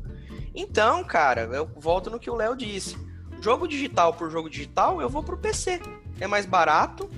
Então, 0.55 1.05
cara, 1.05 1.43
eu 1.53 1.67
volto 1.77 2.11
no 2.11 2.19
que 2.19 2.31
o 2.31 2.35
Léo 2.35 2.57
disse. 2.57 2.97
Jogo 3.41 3.69
digital 3.69 4.15
por 4.15 4.31
jogo 4.31 4.49
digital, 4.49 5.01
eu 5.01 5.09
vou 5.09 5.23
pro 5.23 5.37
PC. 5.37 5.81
É 6.19 6.27
mais 6.27 6.47
barato. 6.47 7.11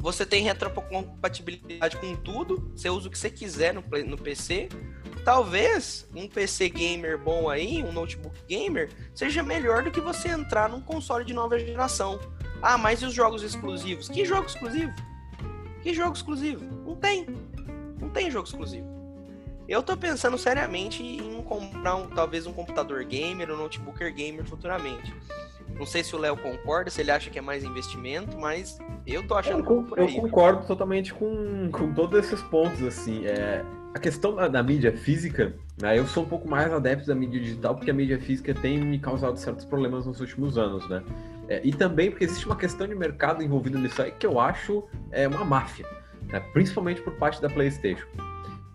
Você 0.00 0.24
tem 0.24 0.42
retrocompatibilidade 0.42 1.96
com 1.96 2.14
tudo. 2.16 2.72
Você 2.74 2.88
usa 2.88 3.08
o 3.08 3.10
que 3.10 3.18
você 3.18 3.28
quiser 3.28 3.74
no, 3.74 3.84
no 4.06 4.16
PC. 4.16 4.68
Talvez 5.24 6.08
um 6.14 6.26
PC 6.26 6.70
gamer 6.70 7.18
bom 7.18 7.50
aí, 7.50 7.82
um 7.82 7.92
notebook 7.92 8.34
gamer, 8.48 8.90
seja 9.14 9.42
melhor 9.42 9.82
do 9.82 9.90
que 9.90 10.00
você 10.00 10.28
entrar 10.28 10.70
num 10.70 10.80
console 10.80 11.24
de 11.24 11.34
nova 11.34 11.58
geração. 11.58 12.18
Ah, 12.62 12.78
mas 12.78 13.02
e 13.02 13.04
os 13.04 13.12
jogos 13.12 13.42
exclusivos? 13.42 14.08
Que 14.08 14.24
jogo 14.24 14.46
exclusivo? 14.46 14.92
Que 15.82 15.92
jogo 15.92 16.16
exclusivo? 16.16 16.64
Não 16.86 16.96
tem. 16.96 17.26
Não 18.00 18.08
tem 18.08 18.30
jogo 18.30 18.48
exclusivo. 18.48 18.97
Eu 19.68 19.82
tô 19.82 19.94
pensando 19.96 20.38
seriamente 20.38 21.02
em 21.02 21.42
comprar 21.42 21.96
um, 21.96 22.06
talvez 22.06 22.46
um 22.46 22.52
computador 22.54 23.04
gamer, 23.04 23.50
um 23.50 23.56
notebooker 23.56 24.12
gamer 24.14 24.44
futuramente. 24.44 25.14
Não 25.78 25.84
sei 25.84 26.02
se 26.02 26.16
o 26.16 26.18
Léo 26.18 26.38
concorda, 26.38 26.90
se 26.90 27.02
ele 27.02 27.10
acha 27.10 27.28
que 27.28 27.38
é 27.38 27.42
mais 27.42 27.62
investimento, 27.62 28.38
mas 28.38 28.78
eu 29.06 29.26
tô 29.26 29.34
achando 29.34 29.58
eu, 29.58 29.84
que 29.84 30.00
é 30.00 30.04
eu 30.04 30.22
concordo 30.22 30.66
totalmente 30.66 31.12
com, 31.12 31.70
com 31.70 31.92
todos 31.92 32.18
esses 32.18 32.40
pontos, 32.42 32.82
assim. 32.82 33.26
É, 33.26 33.62
a 33.94 33.98
questão 33.98 34.34
da, 34.34 34.48
da, 34.48 34.62
mídia 34.62 34.96
física, 34.96 35.54
né, 35.80 35.98
eu 35.98 36.06
sou 36.06 36.24
um 36.24 36.28
pouco 36.28 36.48
mais 36.48 36.72
adepto 36.72 37.06
da 37.06 37.14
mídia 37.14 37.38
digital, 37.38 37.74
porque 37.74 37.90
a 37.90 37.94
mídia 37.94 38.18
física 38.18 38.54
tem 38.54 38.78
me 38.78 38.98
causado 38.98 39.36
certos 39.36 39.66
problemas 39.66 40.06
nos 40.06 40.18
últimos 40.18 40.56
anos, 40.56 40.88
né? 40.88 41.02
É, 41.46 41.60
e 41.62 41.72
também 41.72 42.10
porque 42.10 42.24
existe 42.24 42.46
uma 42.46 42.56
questão 42.56 42.86
de 42.86 42.94
mercado 42.94 43.42
envolvida 43.42 43.78
nisso 43.78 44.00
aí 44.00 44.10
que 44.10 44.26
eu 44.26 44.40
acho 44.40 44.84
é 45.10 45.28
uma 45.28 45.44
máfia, 45.44 45.86
né, 46.24 46.40
principalmente 46.52 47.02
por 47.02 47.12
parte 47.14 47.40
da 47.40 47.48
PlayStation. 47.48 48.06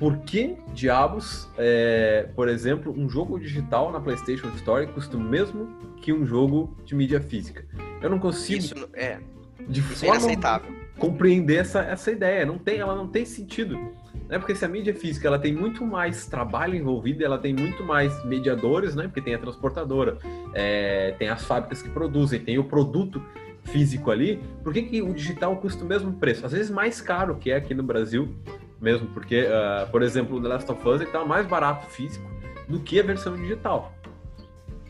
Por 0.03 0.17
que 0.17 0.57
diabos, 0.73 1.49
é, 1.57 2.27
por 2.35 2.49
exemplo, 2.49 2.93
um 2.93 3.07
jogo 3.07 3.39
digital 3.39 3.89
na 3.89 4.01
PlayStation 4.01 4.49
Store 4.57 4.85
custa 4.87 5.15
o 5.15 5.19
mesmo 5.21 5.69
que 5.95 6.11
um 6.11 6.25
jogo 6.25 6.75
de 6.83 6.93
mídia 6.93 7.21
física? 7.21 7.65
Eu 8.01 8.09
não 8.09 8.19
consigo. 8.19 8.59
Isso 8.59 8.89
é. 8.91 9.19
De 9.65 9.79
Isso 9.79 10.03
é 10.03 10.19
forma 10.19 10.61
compreender 10.97 11.55
essa, 11.55 11.79
essa 11.83 12.11
ideia. 12.11 12.45
Não 12.45 12.57
tem, 12.57 12.79
ela 12.79 12.93
não 12.95 13.07
tem 13.07 13.23
sentido. 13.23 13.79
Né? 14.27 14.37
Porque 14.37 14.53
se 14.53 14.65
a 14.65 14.67
mídia 14.67 14.93
física 14.93 15.25
ela 15.25 15.39
tem 15.39 15.53
muito 15.53 15.85
mais 15.85 16.25
trabalho 16.25 16.75
envolvido, 16.75 17.23
ela 17.23 17.37
tem 17.37 17.53
muito 17.53 17.81
mais 17.81 18.25
mediadores, 18.25 18.95
né? 18.95 19.03
Porque 19.03 19.21
tem 19.21 19.35
a 19.35 19.39
transportadora, 19.39 20.17
é, 20.53 21.15
tem 21.17 21.29
as 21.29 21.45
fábricas 21.45 21.81
que 21.81 21.89
produzem, 21.89 22.41
tem 22.41 22.59
o 22.59 22.65
produto 22.65 23.23
físico 23.63 24.11
ali. 24.11 24.43
Por 24.65 24.73
que, 24.73 24.81
que 24.81 25.01
o 25.01 25.13
digital 25.13 25.55
custa 25.55 25.81
o 25.81 25.87
mesmo 25.87 26.11
preço? 26.11 26.45
Às 26.45 26.51
vezes 26.51 26.69
mais 26.69 26.99
caro 26.99 27.35
que 27.35 27.51
é 27.51 27.55
aqui 27.55 27.73
no 27.73 27.83
Brasil 27.83 28.35
mesmo, 28.83 29.07
porque, 29.07 29.45
uh, 29.45 29.89
por 29.89 30.03
exemplo, 30.03 30.37
o 30.37 30.41
The 30.41 30.47
Last 30.47 30.71
of 30.71 30.87
Us 30.87 31.01
está 31.01 31.23
mais 31.23 31.47
barato 31.47 31.87
físico 31.87 32.29
do 32.67 32.79
que 32.79 32.99
a 32.99 33.03
versão 33.03 33.35
digital, 33.35 33.93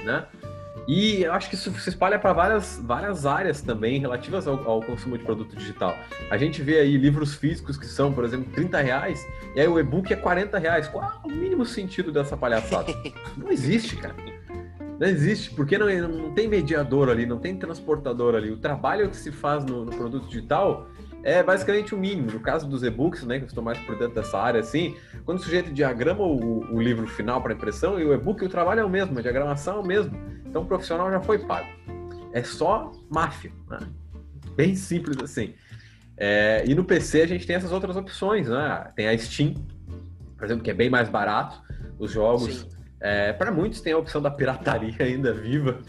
né? 0.04 0.26
E 0.86 1.24
eu 1.24 1.32
acho 1.32 1.50
que 1.50 1.56
isso 1.56 1.72
se 1.80 1.90
espalha 1.90 2.20
para 2.20 2.34
várias, 2.34 2.82
várias 2.84 3.26
áreas 3.26 3.62
também 3.62 4.00
relativas 4.00 4.46
ao, 4.48 4.68
ao, 4.68 4.82
consumo 4.82 5.18
de 5.18 5.24
produto 5.24 5.56
digital. 5.56 5.96
A 6.30 6.38
gente 6.38 6.62
vê 6.62 6.80
aí 6.80 6.98
livros 6.98 7.36
físicos 7.36 7.78
que 7.78 7.86
são, 7.86 8.12
por 8.12 8.26
exemplo, 8.26 8.52
30 8.52 8.82
reais, 8.82 9.26
e 9.56 9.62
aí 9.62 9.68
o 9.68 9.80
e-book 9.80 10.12
é 10.12 10.16
40 10.18 10.58
reais. 10.58 10.88
Qual 10.90 11.04
é 11.04 11.28
o 11.28 11.32
mínimo 11.32 11.66
sentido 11.66 12.12
dessa 12.12 12.36
palhaçada? 12.36 12.94
não 13.38 13.50
existe, 13.50 13.96
cara. 13.96 14.16
Não 15.00 15.08
existe, 15.08 15.52
porque 15.52 15.78
não, 15.78 15.88
não 16.10 16.34
tem 16.34 16.48
mediador 16.48 17.10
ali, 17.10 17.26
não 17.26 17.40
tem 17.40 17.56
transportador 17.56 18.36
ali. 18.36 18.52
O 18.52 18.58
trabalho 18.58 19.10
que 19.10 19.16
se 19.16 19.32
faz 19.32 19.64
no, 19.64 19.86
no 19.86 19.92
produto 19.92 20.28
digital 20.28 20.88
é 21.24 21.42
basicamente 21.42 21.96
o 21.96 21.98
mínimo. 21.98 22.32
No 22.32 22.40
caso 22.40 22.68
dos 22.68 22.84
e-books, 22.84 23.24
né, 23.24 23.38
que 23.38 23.46
eu 23.46 23.48
estou 23.48 23.64
mais 23.64 23.80
por 23.80 23.98
dentro 23.98 24.14
dessa 24.14 24.38
área, 24.38 24.60
assim, 24.60 24.96
quando 25.26 25.40
o 25.40 25.42
sujeito 25.42 25.72
diagrama 25.72 26.24
o, 26.24 26.72
o 26.72 26.82
livro 26.82 27.08
final 27.08 27.42
para 27.42 27.54
impressão 27.54 28.00
e 28.00 28.04
o 28.04 28.14
e-book, 28.14 28.44
o 28.44 28.50
trabalho 28.50 28.82
é 28.82 28.86
o 28.86 28.90
mesmo, 28.90 29.18
a 29.18 29.22
diagramação 29.22 29.78
é 29.78 29.80
o 29.80 29.86
mesmo. 29.86 30.16
Então 30.46 30.64
o 30.64 30.66
profissional 30.66 31.10
já 31.10 31.22
foi 31.22 31.40
pago. 31.40 31.68
É 32.34 32.44
só 32.44 32.92
máfia, 33.10 33.52
né? 33.70 33.80
bem 34.56 34.76
simples 34.76 35.18
assim. 35.22 35.54
É, 36.16 36.64
e 36.66 36.76
no 36.76 36.84
PC 36.84 37.22
a 37.22 37.28
gente 37.28 37.46
tem 37.46 37.56
essas 37.56 37.72
outras 37.72 37.96
opções, 37.96 38.48
né? 38.48 38.92
Tem 38.96 39.08
a 39.08 39.18
Steam, 39.18 39.56
por 40.38 40.46
exemplo, 40.46 40.64
que 40.64 40.72
é 40.72 40.74
bem 40.74 40.90
mais 40.90 41.10
barato. 41.10 41.62
Os 41.98 42.12
jogos, 42.12 42.68
é, 43.00 43.34
para 43.34 43.52
muitos 43.52 43.82
tem 43.82 43.94
a 43.94 43.98
opção 43.98 44.22
da 44.22 44.30
pirataria 44.30 44.96
ainda 45.00 45.34
viva. 45.34 45.80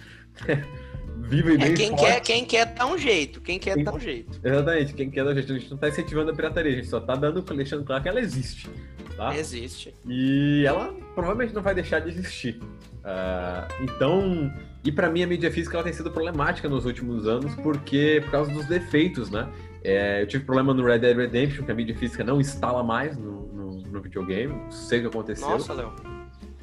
viva 1.16 1.52
e 1.52 1.54
é, 1.54 1.58
bem 1.58 1.74
quem 1.74 1.88
forte. 1.90 2.04
Quer, 2.04 2.20
quem 2.20 2.44
quer 2.44 2.66
dar 2.66 2.86
um 2.86 2.98
jeito, 2.98 3.40
quem 3.40 3.58
quer 3.58 3.74
quem, 3.74 3.84
dar 3.84 3.94
um 3.94 4.00
jeito. 4.00 4.40
Exatamente, 4.42 4.94
quem 4.94 5.10
quer 5.10 5.24
dar 5.24 5.30
um 5.30 5.34
jeito. 5.34 5.52
A 5.52 5.58
gente 5.58 5.70
não 5.70 5.78
tá 5.78 5.88
incentivando 5.88 6.30
a 6.30 6.34
pirataria, 6.34 6.72
a 6.72 6.74
gente 6.74 6.88
só 6.88 7.00
tá 7.00 7.14
dando, 7.14 7.42
deixando 7.42 7.84
claro 7.84 8.02
que 8.02 8.08
ela 8.08 8.20
existe. 8.20 8.68
Tá? 9.16 9.36
Existe. 9.36 9.94
E 10.06 10.64
ela 10.66 10.92
provavelmente 11.14 11.54
não 11.54 11.62
vai 11.62 11.74
deixar 11.74 12.00
de 12.00 12.08
existir. 12.08 12.60
Uh, 13.04 13.82
então, 13.82 14.52
e 14.82 14.90
para 14.90 15.10
mim 15.10 15.22
a 15.22 15.26
mídia 15.26 15.52
física 15.52 15.76
ela 15.76 15.84
tem 15.84 15.92
sido 15.92 16.10
problemática 16.10 16.68
nos 16.68 16.84
últimos 16.84 17.26
anos 17.26 17.54
porque 17.56 18.20
por 18.24 18.30
causa 18.30 18.50
dos 18.50 18.66
defeitos, 18.66 19.30
né? 19.30 19.48
É, 19.84 20.22
eu 20.22 20.26
tive 20.26 20.44
problema 20.44 20.72
no 20.72 20.82
Red 20.82 21.00
Dead 21.00 21.16
Redemption 21.16 21.64
que 21.64 21.70
a 21.70 21.74
mídia 21.74 21.94
física 21.94 22.24
não 22.24 22.40
instala 22.40 22.82
mais 22.82 23.18
no, 23.18 23.46
no, 23.52 23.80
no 23.82 24.00
videogame, 24.00 24.54
não 24.54 24.70
sei 24.70 25.00
o 25.00 25.02
que 25.02 25.08
aconteceu. 25.08 25.48
Nossa, 25.48 25.74
Léo. 25.74 25.92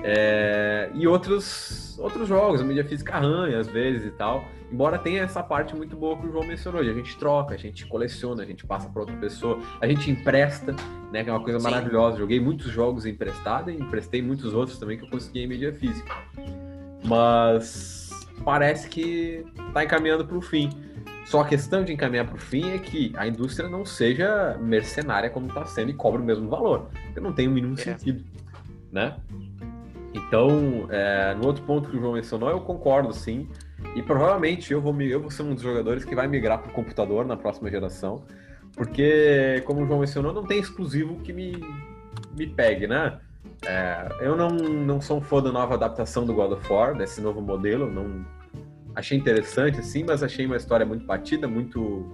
É, 0.04 0.90
e 0.94 1.08
outros, 1.08 1.98
outros 2.00 2.28
jogos, 2.28 2.62
a 2.62 2.64
mídia 2.64 2.84
física 2.84 3.16
arranha 3.16 3.60
às 3.60 3.68
vezes 3.68 4.06
e 4.06 4.12
tal. 4.12 4.44
Embora 4.72 4.98
tenha 4.98 5.22
essa 5.22 5.44
parte 5.44 5.76
muito 5.76 5.98
boa 5.98 6.18
que 6.18 6.26
o 6.26 6.32
João 6.32 6.48
mencionou, 6.48 6.82
de 6.82 6.90
a 6.90 6.94
gente 6.94 7.18
troca, 7.18 7.54
a 7.54 7.58
gente 7.58 7.86
coleciona, 7.86 8.42
a 8.42 8.46
gente 8.46 8.66
passa 8.66 8.88
para 8.90 9.02
outra 9.02 9.18
pessoa, 9.18 9.60
a 9.82 9.88
gente 9.88 10.10
empresta, 10.10 10.74
né? 11.12 11.24
Que 11.24 11.30
é 11.30 11.34
uma 11.34 11.44
coisa 11.44 11.60
Sim. 11.60 11.66
maravilhosa. 11.66 12.18
Joguei 12.18 12.40
muitos 12.40 12.72
jogos 12.72 13.06
emprestado 13.06 13.70
e 13.70 13.76
emprestei 13.76 14.22
muitos 14.22 14.54
outros 14.54 14.80
também 14.80 14.98
que 14.98 15.04
eu 15.04 15.10
consegui 15.10 15.42
em 15.42 15.48
mídia 15.48 15.74
física. 15.74 16.16
Mas 17.04 18.10
parece 18.46 18.88
que 18.88 19.46
está 19.68 19.84
encaminhando 19.84 20.26
para 20.26 20.38
o 20.38 20.42
fim. 20.42 20.70
Só 21.26 21.42
a 21.42 21.46
questão 21.46 21.84
de 21.84 21.94
encaminhar 21.94 22.26
para 22.26 22.36
o 22.36 22.40
fim 22.40 22.72
é 22.72 22.78
que 22.78 23.14
a 23.16 23.28
indústria 23.28 23.70
não 23.70 23.86
seja 23.86 24.58
mercenária 24.60 25.30
como 25.30 25.48
está 25.48 25.66
sendo 25.66 25.92
e 25.92 25.94
cobre 25.94 26.22
o 26.22 26.26
mesmo 26.26 26.50
valor. 26.50 26.90
Porque 27.06 27.20
não 27.20 27.34
tem 27.34 27.48
o 27.48 27.52
mínimo 27.52 27.74
é. 27.74 27.78
sentido, 27.78 28.24
né? 28.92 29.18
Então, 30.32 30.88
é, 30.90 31.36
no 31.36 31.46
outro 31.46 31.62
ponto 31.64 31.90
que 31.90 31.98
o 31.98 32.00
João 32.00 32.14
mencionou, 32.14 32.50
eu 32.50 32.62
concordo, 32.62 33.12
sim. 33.12 33.50
E 33.98 34.02
provavelmente 34.02 34.72
eu 34.72 34.80
vou, 34.80 34.96
eu 35.02 35.20
vou 35.20 35.30
ser 35.30 35.44
um 35.44 35.54
dos 35.54 35.62
jogadores 35.62 36.06
que 36.06 36.16
vai 36.16 36.26
migrar 36.26 36.60
para 36.60 36.72
o 36.72 36.74
computador 36.74 37.26
na 37.26 37.36
próxima 37.36 37.70
geração. 37.70 38.24
Porque, 38.74 39.62
como 39.66 39.82
o 39.82 39.86
João 39.86 40.00
mencionou, 40.00 40.32
não 40.32 40.46
tem 40.46 40.58
exclusivo 40.58 41.18
que 41.18 41.34
me, 41.34 41.62
me 42.34 42.48
pegue, 42.48 42.88
né? 42.88 43.20
É, 43.66 44.08
eu 44.22 44.38
não, 44.38 44.52
não 44.52 45.02
sou 45.02 45.18
um 45.18 45.22
fã 45.22 45.44
da 45.44 45.52
nova 45.52 45.74
adaptação 45.74 46.26
do 46.26 46.34
God 46.34 46.54
of 46.54 46.72
War, 46.72 46.96
desse 46.96 47.20
novo 47.20 47.42
modelo. 47.42 47.92
Não 47.92 48.26
achei 48.96 49.18
interessante, 49.18 49.82
assim, 49.82 50.06
mas 50.06 50.24
achei 50.24 50.46
uma 50.46 50.56
história 50.56 50.86
muito 50.86 51.06
batida, 51.06 51.46
muito. 51.46 52.10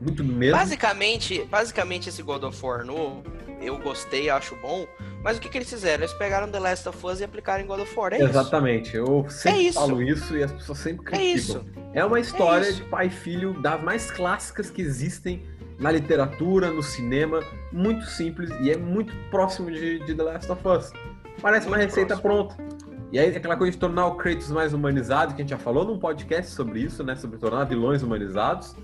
Muito 0.00 0.24
mesmo. 0.24 0.58
Basicamente, 0.58 1.44
basicamente 1.44 2.08
esse 2.08 2.24
God 2.24 2.42
of 2.42 2.66
War 2.66 2.84
novo 2.84 3.22
eu 3.64 3.78
gostei, 3.78 4.30
acho 4.30 4.54
bom. 4.56 4.86
Mas 5.24 5.38
o 5.38 5.40
que, 5.40 5.48
que 5.48 5.56
eles 5.56 5.70
fizeram? 5.70 6.04
Eles 6.04 6.12
pegaram 6.12 6.46
The 6.50 6.60
Last 6.60 6.86
of 6.86 7.06
Us 7.06 7.20
e 7.20 7.24
aplicaram 7.24 7.64
em 7.64 7.66
God 7.66 7.80
of 7.80 7.98
War. 7.98 8.12
É 8.12 8.20
Exatamente. 8.20 8.88
Isso. 8.88 8.96
Eu 8.98 9.26
sempre 9.30 9.58
é 9.58 9.62
isso. 9.62 9.80
falo 9.80 10.02
isso 10.02 10.36
e 10.36 10.42
as 10.42 10.52
pessoas 10.52 10.78
sempre 10.78 11.06
criticam. 11.06 11.26
É 11.26 11.34
isso. 11.34 11.64
É 11.94 12.04
uma 12.04 12.20
história 12.20 12.68
é 12.68 12.72
de 12.72 12.82
pai 12.82 13.06
e 13.06 13.10
filho 13.10 13.54
das 13.62 13.82
mais 13.82 14.10
clássicas 14.10 14.68
que 14.68 14.82
existem 14.82 15.42
na 15.78 15.90
literatura, 15.90 16.70
no 16.70 16.82
cinema. 16.82 17.42
Muito 17.72 18.04
simples 18.04 18.50
e 18.60 18.70
é 18.70 18.76
muito 18.76 19.14
próximo 19.30 19.70
de, 19.70 19.98
de 20.00 20.14
The 20.14 20.22
Last 20.22 20.52
of 20.52 20.68
Us. 20.68 20.92
Parece 21.40 21.66
muito 21.68 21.78
uma 21.78 21.82
receita 21.82 22.18
próximo. 22.18 22.54
pronta. 22.54 22.74
E 23.10 23.18
aí, 23.18 23.34
aquela 23.34 23.56
coisa 23.56 23.72
de 23.72 23.78
tornar 23.78 24.06
o 24.06 24.16
Kratos 24.16 24.50
mais 24.50 24.74
humanizado, 24.74 25.34
que 25.34 25.40
a 25.40 25.44
gente 25.44 25.50
já 25.50 25.58
falou 25.58 25.86
num 25.86 25.98
podcast 25.98 26.52
sobre 26.52 26.80
isso, 26.80 27.02
né? 27.02 27.16
Sobre 27.16 27.38
tornar 27.38 27.64
vilões 27.64 28.02
humanizados. 28.02 28.76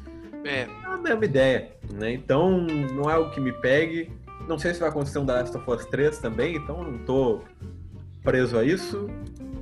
É. 0.44 0.60
É 0.62 0.68
a 0.86 0.96
mesma 0.96 1.24
ideia, 1.24 1.72
né? 1.92 2.12
Então, 2.12 2.60
não 2.94 3.10
é 3.10 3.16
o 3.18 3.30
que 3.30 3.40
me 3.40 3.52
pegue. 3.52 4.10
Não 4.50 4.58
sei 4.58 4.74
se 4.74 4.80
vai 4.80 4.88
acontecer 4.88 5.20
um 5.20 5.24
The 5.24 5.32
Last 5.32 5.56
of 5.56 5.70
Us 5.70 5.86
3 5.86 6.18
também, 6.18 6.56
então 6.56 6.82
não 6.82 6.98
tô 7.04 7.40
preso 8.20 8.58
a 8.58 8.64
isso. 8.64 9.08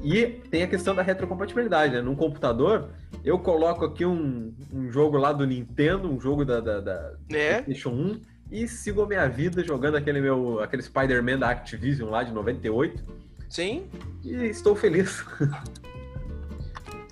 E 0.03 0.25
tem 0.51 0.63
a 0.63 0.67
questão 0.67 0.95
da 0.95 1.03
retrocompatibilidade, 1.03 1.93
né? 1.93 2.01
Num 2.01 2.17
computador, 2.17 2.89
eu 3.23 3.39
coloco 3.39 3.85
aqui 3.85 4.07
um, 4.07 4.55
um 4.73 4.91
jogo 4.91 5.19
lá 5.19 5.31
do 5.31 5.47
Nintendo, 5.47 6.11
um 6.11 6.19
jogo 6.19 6.43
da, 6.43 6.59
da, 6.59 6.81
da 6.81 7.13
é. 7.31 7.61
PlayStation 7.61 7.91
1, 7.91 8.21
e 8.51 8.67
sigo 8.67 9.03
a 9.03 9.07
minha 9.07 9.29
vida 9.29 9.63
jogando 9.63 9.97
aquele 9.97 10.23
meu 10.23 10.59
aquele 10.61 10.83
Spider-Man 10.83 11.39
da 11.39 11.51
Activision 11.51 12.09
lá 12.09 12.23
de 12.23 12.33
98. 12.33 13.05
Sim. 13.51 13.91
E 14.25 14.33
estou 14.47 14.75
feliz. 14.75 15.23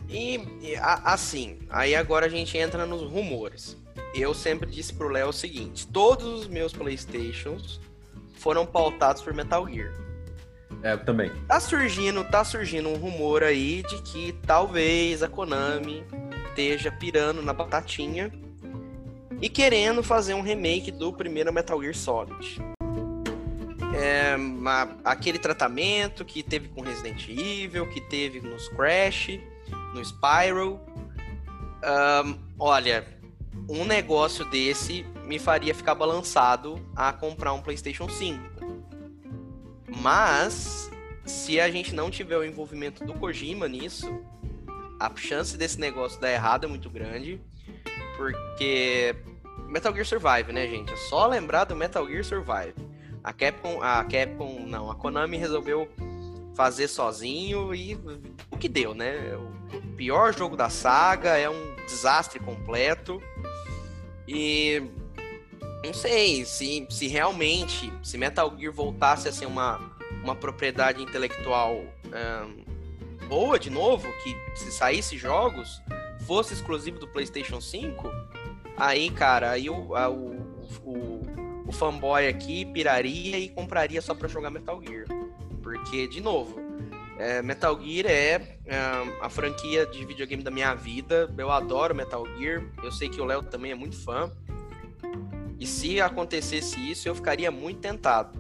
E, 0.09 0.37
e 0.63 0.77
assim, 0.77 1.59
aí 1.69 1.97
agora 1.97 2.27
a 2.27 2.29
gente 2.29 2.57
entra 2.57 2.87
nos 2.87 3.03
rumores 3.03 3.77
eu 4.15 4.35
sempre 4.35 4.71
disse 4.71 4.93
pro 4.93 5.09
Léo 5.09 5.29
o 5.29 5.33
seguinte: 5.33 5.87
todos 5.87 6.27
os 6.41 6.49
meus 6.49 6.73
Playstations 6.73 7.81
foram 8.35 8.67
pautados 8.67 9.23
por 9.23 9.35
Metal 9.35 9.67
Gear. 9.67 9.93
É, 10.83 10.93
eu 10.93 11.05
também. 11.05 11.31
Tá 11.49 11.61
surgindo, 11.61 12.25
tá 12.25 12.45
surgindo 12.45 12.89
um 12.89 12.97
rumor 12.97 13.43
aí 13.43 13.83
de 13.83 14.03
que 14.03 14.33
talvez 14.47 15.23
a 15.23 15.29
Konami 15.29 16.05
esteja 16.49 16.91
pirando 16.91 17.43
na 17.43 17.53
batatinha 17.53 18.33
e 19.41 19.49
querendo 19.49 20.03
fazer 20.03 20.35
um 20.35 20.43
remake 20.43 20.91
do 20.91 21.13
primeiro 21.13 21.53
Metal 21.53 21.81
Gear 21.81 21.95
Solid. 21.95 22.59
É, 23.95 24.37
uma, 24.37 24.97
aquele 25.05 25.39
tratamento 25.39 26.25
que 26.25 26.43
teve 26.43 26.69
com 26.69 26.83
Resident 26.83 27.29
Evil, 27.29 27.89
que 27.89 28.01
teve 28.01 28.41
nos 28.41 28.69
Crash, 28.69 29.39
no 29.95 30.05
Spyro. 30.05 30.81
Um, 32.25 32.39
olha, 32.59 33.07
um 33.69 33.85
negócio 33.85 34.45
desse 34.45 35.05
me 35.25 35.39
faria 35.39 35.75
ficar 35.75 35.95
balançado 35.95 36.81
a 36.95 37.13
comprar 37.13 37.53
um 37.53 37.61
PlayStation 37.61 38.09
5. 38.09 38.41
Mas, 39.89 40.91
se 41.25 41.61
a 41.61 41.71
gente 41.71 41.95
não 41.95 42.11
tiver 42.11 42.37
o 42.37 42.45
envolvimento 42.45 43.05
do 43.05 43.15
Kojima 43.15 43.67
nisso, 43.67 44.21
a 45.01 45.11
chance 45.17 45.57
desse 45.57 45.81
negócio 45.81 46.21
dar 46.21 46.31
errado 46.31 46.65
é 46.65 46.67
muito 46.69 46.89
grande. 46.89 47.41
Porque 48.17 49.15
Metal 49.69 49.93
Gear 49.93 50.07
Survive, 50.07 50.53
né, 50.53 50.67
gente? 50.69 50.93
É 50.93 50.97
só 50.97 51.27
lembrar 51.27 51.65
do 51.65 51.77
Metal 51.77 52.07
Gear 52.07 52.25
Survive. 52.25 52.75
A 53.23 53.33
Capcom, 53.33 53.83
a 53.83 54.05
Capcom, 54.05 54.65
não, 54.67 54.91
a 54.91 54.95
Konami 54.95 55.37
resolveu 55.37 55.89
fazer 56.55 56.89
sozinho 56.89 57.75
e 57.75 57.95
o 58.51 58.57
que 58.57 58.69
deu, 58.69 58.95
né? 58.95 59.37
O 59.37 59.97
pior 59.97 60.35
jogo 60.35 60.57
da 60.57 60.71
saga, 60.71 61.37
é 61.37 61.51
um 61.51 61.77
desastre 61.87 62.39
completo. 62.39 63.21
E 64.27 64.83
não 65.85 65.95
sei 65.95 66.45
se, 66.45 66.87
se 66.91 67.07
realmente, 67.07 67.93
se 68.03 68.19
Metal 68.19 68.53
Gear 68.59 68.73
voltasse 68.73 69.29
a 69.29 69.33
ser 69.33 69.47
uma, 69.47 69.81
uma 70.23 70.35
propriedade 70.35 71.03
intelectual 71.03 71.85
um, 72.07 73.27
boa 73.29 73.59
de 73.59 73.71
novo, 73.71 74.09
que 74.23 74.59
se 74.59 74.73
saísse 74.73 75.17
jogos, 75.17 75.81
fosse 76.27 76.55
exclusivo 76.55 76.99
do 76.99 77.07
PlayStation 77.09 77.61
5, 77.61 78.11
aí, 78.77 79.11
cara, 79.11 79.53
aí 79.53 79.71
o, 79.71 79.95
a, 79.95 80.09
o, 80.09 80.35
o, 80.85 81.23
o 81.67 81.73
fanboy 81.73 82.27
aqui 82.27 82.65
piraria 82.65 83.39
e 83.39 83.49
compraria 83.49 84.03
só 84.03 84.15
pra 84.15 84.29
jogar 84.29 84.51
Metal 84.51 84.81
Gear. 84.83 85.07
Porque, 85.63 86.07
de 86.09 86.21
novo, 86.21 86.61
é, 87.19 87.43
Metal 87.43 87.79
Gear 87.81 88.07
é, 88.07 88.59
é, 88.67 88.79
a 89.21 89.29
franquia 89.29 89.87
de 89.87 90.05
videogame 90.05 90.43
da 90.43 90.51
minha 90.51 90.75
vida. 90.75 91.33
Eu 91.37 91.51
adoro 91.51 91.95
Metal 91.95 92.25
Gear. 92.37 92.63
Eu 92.83 92.93
sei 92.93 93.09
que 93.09 93.21
o 93.21 93.25
Léo 93.25 93.43
também 93.43 93.73
é 93.73 93.75
muito 93.75 93.97
fã. 93.97 94.31
E 95.59 95.67
se 95.67 96.01
acontecesse 96.01 96.79
isso, 96.91 97.09
eu 97.09 97.15
ficaria 97.15 97.51
muito 97.51 97.81
tentado. 97.81 98.39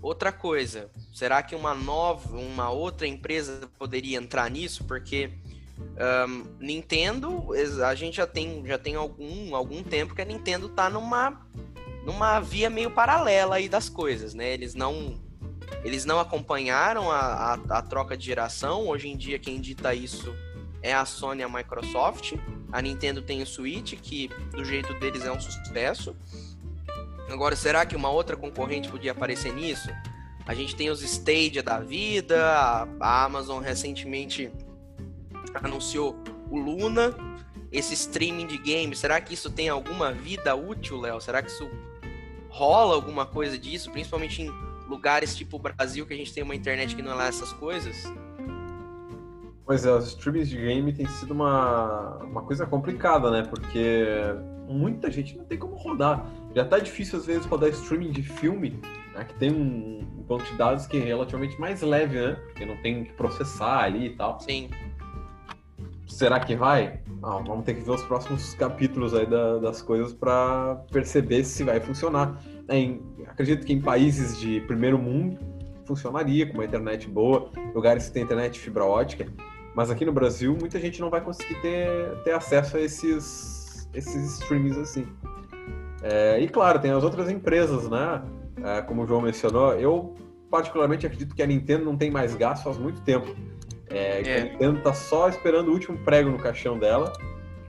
Outra 0.00 0.32
coisa, 0.32 0.90
será 1.14 1.42
que 1.44 1.54
uma 1.54 1.74
nova, 1.74 2.36
uma 2.36 2.70
outra 2.70 3.06
empresa 3.06 3.70
poderia 3.78 4.18
entrar 4.18 4.50
nisso? 4.50 4.82
Porque 4.84 5.30
um, 6.28 6.44
Nintendo, 6.58 7.52
a 7.86 7.94
gente 7.94 8.16
já 8.16 8.26
tem, 8.26 8.66
já 8.66 8.76
tem 8.76 8.96
algum, 8.96 9.54
algum 9.54 9.80
tempo 9.84 10.12
que 10.12 10.22
a 10.22 10.24
Nintendo 10.24 10.68
tá 10.68 10.90
numa, 10.90 11.46
numa 12.04 12.40
via 12.40 12.68
meio 12.68 12.90
paralela 12.90 13.56
aí 13.56 13.68
das 13.68 13.88
coisas, 13.88 14.34
né? 14.34 14.52
Eles 14.52 14.74
não, 14.74 15.20
eles 15.84 16.04
não 16.04 16.18
acompanharam 16.20 17.10
a, 17.10 17.18
a, 17.18 17.54
a 17.78 17.82
troca 17.82 18.16
de 18.16 18.24
geração. 18.24 18.88
Hoje 18.88 19.08
em 19.08 19.16
dia 19.16 19.38
quem 19.38 19.60
dita 19.60 19.94
isso 19.94 20.34
é 20.82 20.92
a 20.92 21.04
Sony 21.04 21.40
e 21.40 21.44
a 21.44 21.48
Microsoft. 21.48 22.34
A 22.70 22.80
Nintendo 22.82 23.22
tem 23.22 23.42
o 23.42 23.46
Switch, 23.46 23.94
que 24.00 24.28
do 24.50 24.64
jeito 24.64 24.94
deles 24.94 25.24
é 25.24 25.32
um 25.32 25.40
sucesso. 25.40 26.16
Agora, 27.28 27.56
será 27.56 27.86
que 27.86 27.96
uma 27.96 28.10
outra 28.10 28.36
concorrente 28.36 28.88
podia 28.88 29.12
aparecer 29.12 29.54
nisso? 29.54 29.88
A 30.46 30.54
gente 30.54 30.74
tem 30.74 30.90
os 30.90 31.02
Stadia 31.02 31.62
da 31.62 31.78
vida, 31.78 32.36
a 33.00 33.24
Amazon 33.24 33.62
recentemente 33.62 34.50
anunciou 35.54 36.16
o 36.50 36.58
Luna, 36.58 37.14
esse 37.70 37.94
streaming 37.94 38.46
de 38.46 38.58
games. 38.58 38.98
Será 38.98 39.20
que 39.20 39.34
isso 39.34 39.50
tem 39.50 39.68
alguma 39.68 40.12
vida 40.12 40.54
útil, 40.54 41.00
Léo? 41.00 41.20
Será 41.20 41.42
que 41.42 41.50
isso 41.50 41.70
rola 42.48 42.94
alguma 42.94 43.24
coisa 43.24 43.56
disso, 43.56 43.90
principalmente 43.90 44.42
em 44.42 44.50
lugares 44.92 45.34
tipo 45.34 45.56
o 45.56 45.58
Brasil, 45.58 46.06
que 46.06 46.12
a 46.12 46.16
gente 46.16 46.32
tem 46.32 46.42
uma 46.42 46.54
internet 46.54 46.94
que 46.94 47.02
não 47.02 47.12
é 47.12 47.14
lá 47.14 47.26
essas 47.26 47.52
coisas? 47.54 48.04
Pois 49.64 49.86
é, 49.86 49.92
os 49.92 50.08
streams 50.08 50.50
de 50.50 50.56
game 50.56 50.92
tem 50.92 51.06
sido 51.06 51.32
uma, 51.32 52.18
uma 52.18 52.42
coisa 52.42 52.66
complicada, 52.66 53.30
né? 53.30 53.42
Porque 53.42 54.04
muita 54.68 55.10
gente 55.10 55.36
não 55.36 55.44
tem 55.44 55.58
como 55.58 55.76
rodar. 55.76 56.26
Já 56.54 56.64
tá 56.64 56.78
difícil 56.78 57.18
às 57.18 57.26
vezes 57.26 57.46
rodar 57.46 57.70
streaming 57.70 58.10
de 58.10 58.22
filme, 58.22 58.78
né? 59.14 59.24
Que 59.24 59.34
tem 59.34 59.50
um, 59.50 60.00
um 60.18 60.22
banco 60.22 60.44
de 60.44 60.56
dados 60.56 60.86
que 60.86 60.98
é 60.98 61.04
relativamente 61.04 61.58
mais 61.58 61.80
leve, 61.80 62.20
né? 62.20 62.36
Porque 62.46 62.66
não 62.66 62.76
tem 62.82 63.04
que 63.04 63.12
processar 63.12 63.84
ali 63.84 64.06
e 64.06 64.16
tal. 64.16 64.38
Sim. 64.40 64.68
Será 66.06 66.38
que 66.40 66.54
vai? 66.54 67.00
Ah, 67.22 67.38
vamos 67.46 67.64
ter 67.64 67.74
que 67.74 67.80
ver 67.80 67.92
os 67.92 68.02
próximos 68.02 68.54
capítulos 68.54 69.14
aí 69.14 69.24
da, 69.24 69.58
das 69.58 69.80
coisas 69.80 70.12
para 70.12 70.74
perceber 70.90 71.44
se 71.44 71.62
vai 71.64 71.80
funcionar. 71.80 72.36
Em, 72.68 73.02
acredito 73.26 73.66
que 73.66 73.72
em 73.72 73.80
países 73.80 74.38
de 74.38 74.60
primeiro 74.62 74.98
mundo 74.98 75.38
funcionaria 75.84 76.46
com 76.46 76.54
uma 76.54 76.64
internet 76.64 77.08
boa, 77.08 77.50
lugares 77.74 78.06
que 78.06 78.12
tem 78.12 78.22
internet 78.22 78.58
fibra 78.58 78.84
ótica 78.84 79.26
mas 79.74 79.90
aqui 79.90 80.04
no 80.04 80.12
Brasil, 80.12 80.56
muita 80.58 80.78
gente 80.78 81.00
não 81.00 81.08
vai 81.08 81.20
conseguir 81.20 81.54
ter, 81.62 82.14
ter 82.24 82.32
acesso 82.32 82.76
a 82.76 82.80
esses, 82.80 83.88
esses 83.94 84.40
streamings 84.40 84.76
assim. 84.76 85.06
É, 86.02 86.40
e 86.40 86.48
claro, 86.48 86.78
tem 86.78 86.90
as 86.90 87.02
outras 87.02 87.30
empresas, 87.30 87.88
né? 87.88 88.22
É, 88.62 88.82
como 88.82 89.02
o 89.02 89.06
João 89.06 89.22
mencionou, 89.22 89.72
eu 89.74 90.14
particularmente 90.50 91.06
acredito 91.06 91.34
que 91.34 91.42
a 91.42 91.46
Nintendo 91.46 91.84
não 91.84 91.96
tem 91.96 92.10
mais 92.10 92.34
gasto 92.34 92.64
faz 92.64 92.76
muito 92.76 93.00
tempo. 93.00 93.34
É, 93.88 94.20
é. 94.20 94.40
A 94.40 94.44
Nintendo 94.44 94.82
tá 94.82 94.92
só 94.92 95.28
esperando 95.28 95.68
o 95.68 95.72
último 95.72 95.96
prego 95.98 96.30
no 96.30 96.38
caixão 96.38 96.78
dela. 96.78 97.12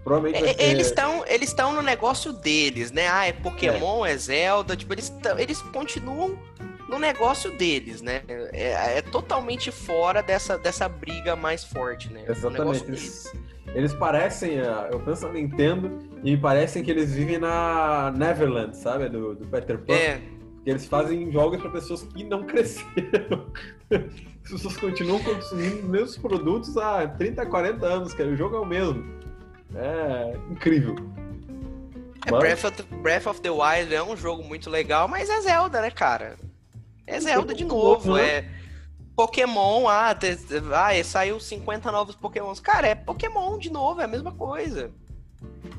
Provavelmente 0.03 0.43
é, 0.43 0.53
ter... 0.53 0.63
Eles 0.63 0.87
estão 0.87 1.23
eles 1.27 1.49
estão 1.49 1.73
no 1.73 1.81
negócio 1.81 2.33
deles, 2.33 2.91
né? 2.91 3.07
Ah, 3.07 3.25
é 3.25 3.31
Pokémon, 3.31 4.05
é, 4.05 4.11
é 4.11 4.17
Zelda, 4.17 4.75
tipo, 4.75 4.93
eles, 4.93 5.13
eles 5.37 5.61
continuam 5.61 6.37
no 6.93 6.99
negócio 6.99 7.51
deles, 7.57 8.01
né? 8.01 8.21
É, 8.27 8.97
é, 8.97 9.01
totalmente 9.01 9.71
fora 9.71 10.21
dessa, 10.21 10.57
dessa 10.57 10.87
briga 10.87 11.35
mais 11.35 11.63
forte, 11.63 12.11
né? 12.11 12.23
Exatamente. 12.27 12.83
Eles, 12.85 13.33
eles, 13.73 13.93
parecem, 13.93 14.59
é, 14.59 14.89
eu 14.91 14.99
penso 14.99 15.25
na 15.27 15.33
Nintendo 15.33 15.99
e 16.23 16.31
me 16.31 16.37
parecem 16.37 16.83
que 16.83 16.91
eles 16.91 17.13
vivem 17.13 17.39
na 17.39 18.13
Neverland, 18.15 18.77
sabe? 18.77 19.09
Do, 19.09 19.33
do 19.33 19.47
Peter 19.47 19.79
Pan. 19.79 19.93
É. 19.93 20.21
Porque 20.55 20.69
eles 20.69 20.85
fazem 20.85 21.31
jogos 21.31 21.59
para 21.61 21.71
pessoas 21.71 22.03
que 22.03 22.23
não 22.23 22.43
cresceram. 22.47 23.51
As 24.43 24.51
pessoas 24.51 24.77
continuam 24.77 25.21
consumindo 25.23 25.77
os 25.77 25.83
mesmos 25.83 26.17
produtos 26.17 26.77
há 26.77 27.07
30, 27.07 27.45
40 27.45 27.85
anos, 27.85 28.13
cara. 28.13 28.29
O 28.29 28.35
jogo 28.35 28.55
é 28.55 28.59
o 28.59 28.65
mesmo. 28.65 29.03
É 29.75 30.37
incrível. 30.51 30.95
É, 32.25 32.31
Breath, 32.31 32.63
of 32.63 32.77
the, 32.77 32.95
Breath 32.97 33.27
of 33.27 33.41
the 33.41 33.49
Wild 33.49 33.93
é 33.93 34.03
um 34.03 34.15
jogo 34.15 34.43
muito 34.43 34.69
legal, 34.69 35.07
mas 35.07 35.29
é 35.29 35.41
Zelda, 35.41 35.81
né, 35.81 35.91
cara? 35.91 36.37
É 37.05 37.19
Zelda 37.19 37.53
de 37.53 37.65
novo, 37.65 38.15
né? 38.15 38.23
é 38.23 38.49
Pokémon, 39.15 39.87
ah, 39.87 40.15
te, 40.15 40.37
ah, 40.73 41.03
saiu 41.03 41.39
50 41.39 41.91
novos 41.91 42.15
Pokémons. 42.15 42.59
Cara, 42.59 42.87
é 42.87 42.95
Pokémon 42.95 43.57
de 43.57 43.69
novo, 43.69 44.01
é 44.01 44.05
a 44.05 44.07
mesma 44.07 44.31
coisa. 44.31 44.91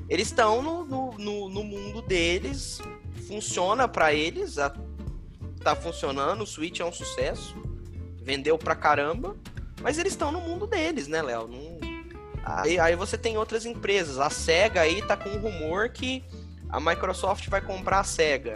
Eles 0.09 0.29
estão 0.29 0.63
no, 0.63 0.85
no, 0.85 1.19
no, 1.19 1.49
no, 1.49 1.65
mundo 1.65 2.03
deles, 2.03 2.81
funciona 3.27 3.89
para 3.89 4.13
eles, 4.13 4.59
a, 4.59 4.75
tá 5.63 5.75
funcionando, 5.75 6.43
o 6.43 6.47
Switch 6.47 6.81
é 6.81 6.85
um 6.85 6.93
sucesso, 6.93 7.57
vendeu 8.23 8.59
pra 8.59 8.77
caramba, 8.77 9.35
mas 9.83 9.99
eles 9.99 10.13
estão 10.13 10.31
no 10.31 10.41
mundo 10.41 10.67
deles, 10.67 11.09
né, 11.09 11.23
Léo? 11.23 11.49
Aí, 12.45 12.79
aí 12.79 12.95
você 12.95 13.17
tem 13.17 13.39
outras 13.39 13.65
empresas, 13.65 14.19
a 14.19 14.29
SEGA 14.29 14.83
aí 14.83 15.01
tá 15.01 15.17
com 15.17 15.31
um 15.31 15.39
rumor 15.39 15.89
que 15.89 16.23
a 16.69 16.79
Microsoft 16.79 17.49
vai 17.49 17.61
comprar 17.61 18.01
a 18.01 18.05
SEGA. 18.05 18.55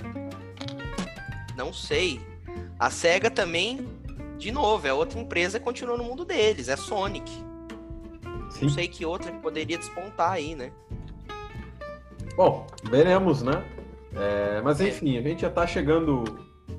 Não 1.56 1.72
sei, 1.72 2.20
a 2.78 2.90
SEGA 2.90 3.30
também, 3.30 3.88
de 4.36 4.52
novo, 4.52 4.86
é 4.86 4.92
outra 4.92 5.18
empresa 5.18 5.58
que 5.58 5.64
continua 5.64 5.96
no 5.96 6.04
mundo 6.04 6.24
deles, 6.24 6.68
é 6.68 6.76
Sonic. 6.76 7.30
Sim. 8.50 8.66
Não 8.66 8.68
sei 8.68 8.88
que 8.88 9.06
outra 9.06 9.32
que 9.32 9.38
poderia 9.38 9.78
despontar 9.78 10.32
aí, 10.32 10.54
né? 10.54 10.70
Bom, 12.36 12.66
veremos, 12.84 13.42
né? 13.42 13.64
É, 14.14 14.60
mas 14.62 14.80
é. 14.80 14.88
enfim, 14.88 15.16
a 15.16 15.22
gente 15.22 15.42
já 15.42 15.48
está 15.48 15.66
chegando 15.66 16.24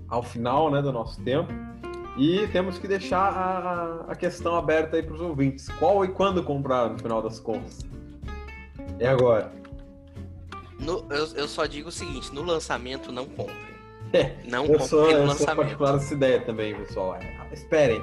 ao 0.08 0.22
final 0.22 0.70
né, 0.70 0.82
do 0.82 0.92
nosso 0.92 1.22
tempo 1.22 1.52
e 2.20 2.48
temos 2.50 2.78
que 2.78 2.88
deixar 2.88 3.30
a, 3.32 4.12
a 4.12 4.16
questão 4.16 4.56
aberta 4.56 4.98
aí 4.98 5.04
para 5.04 5.16
os 5.16 5.22
ouvintes. 5.22 5.70
Qual 5.80 6.04
e 6.04 6.10
quando 6.10 6.44
comprar 6.44 6.90
no 6.90 7.00
final 7.00 7.22
das 7.22 7.40
contas? 7.40 7.80
É 9.00 9.08
agora. 9.08 9.50
No, 10.78 11.06
eu, 11.10 11.28
eu 11.36 11.48
só 11.48 11.66
digo 11.66 11.88
o 11.88 11.92
seguinte: 11.92 12.34
no 12.34 12.44
lançamento 12.44 13.12
não 13.12 13.26
compre. 13.26 13.70
É, 14.12 14.38
não 14.44 14.66
eu 14.66 14.80
sou, 14.80 15.08
eu 15.08 15.30
sou 15.36 15.46
particular 15.56 15.92
dessa 15.92 16.16
ideia 16.16 16.42
também, 16.42 16.74
pessoal. 16.74 17.14
É, 17.14 17.54
esperem. 17.54 18.02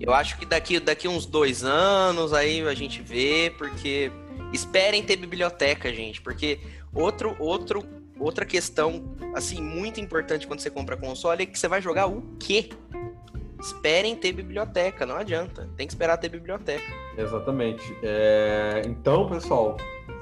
Eu 0.00 0.12
acho 0.12 0.36
que 0.36 0.44
daqui, 0.44 0.80
daqui 0.80 1.06
uns 1.06 1.24
dois 1.24 1.62
anos 1.62 2.32
aí 2.32 2.66
a 2.66 2.74
gente 2.74 3.00
vê, 3.00 3.54
porque 3.56 4.10
esperem 4.52 5.00
ter 5.00 5.14
biblioteca, 5.14 5.92
gente, 5.94 6.20
porque 6.20 6.58
outro, 6.92 7.36
outro, 7.38 7.84
outra 8.22 8.44
questão 8.44 9.16
assim 9.34 9.60
muito 9.60 10.00
importante 10.00 10.46
quando 10.46 10.60
você 10.60 10.70
compra 10.70 10.96
console 10.96 11.42
é 11.42 11.46
que 11.46 11.58
você 11.58 11.68
vai 11.68 11.80
jogar 11.80 12.06
o 12.06 12.22
quê? 12.38 12.70
Esperem 13.60 14.16
ter 14.16 14.32
biblioteca, 14.32 15.06
não 15.06 15.16
adianta. 15.16 15.68
Tem 15.76 15.86
que 15.86 15.92
esperar 15.92 16.16
ter 16.16 16.28
biblioteca. 16.28 16.82
Exatamente. 17.16 17.96
É... 18.02 18.82
Então, 18.84 19.28
pessoal, 19.28 19.76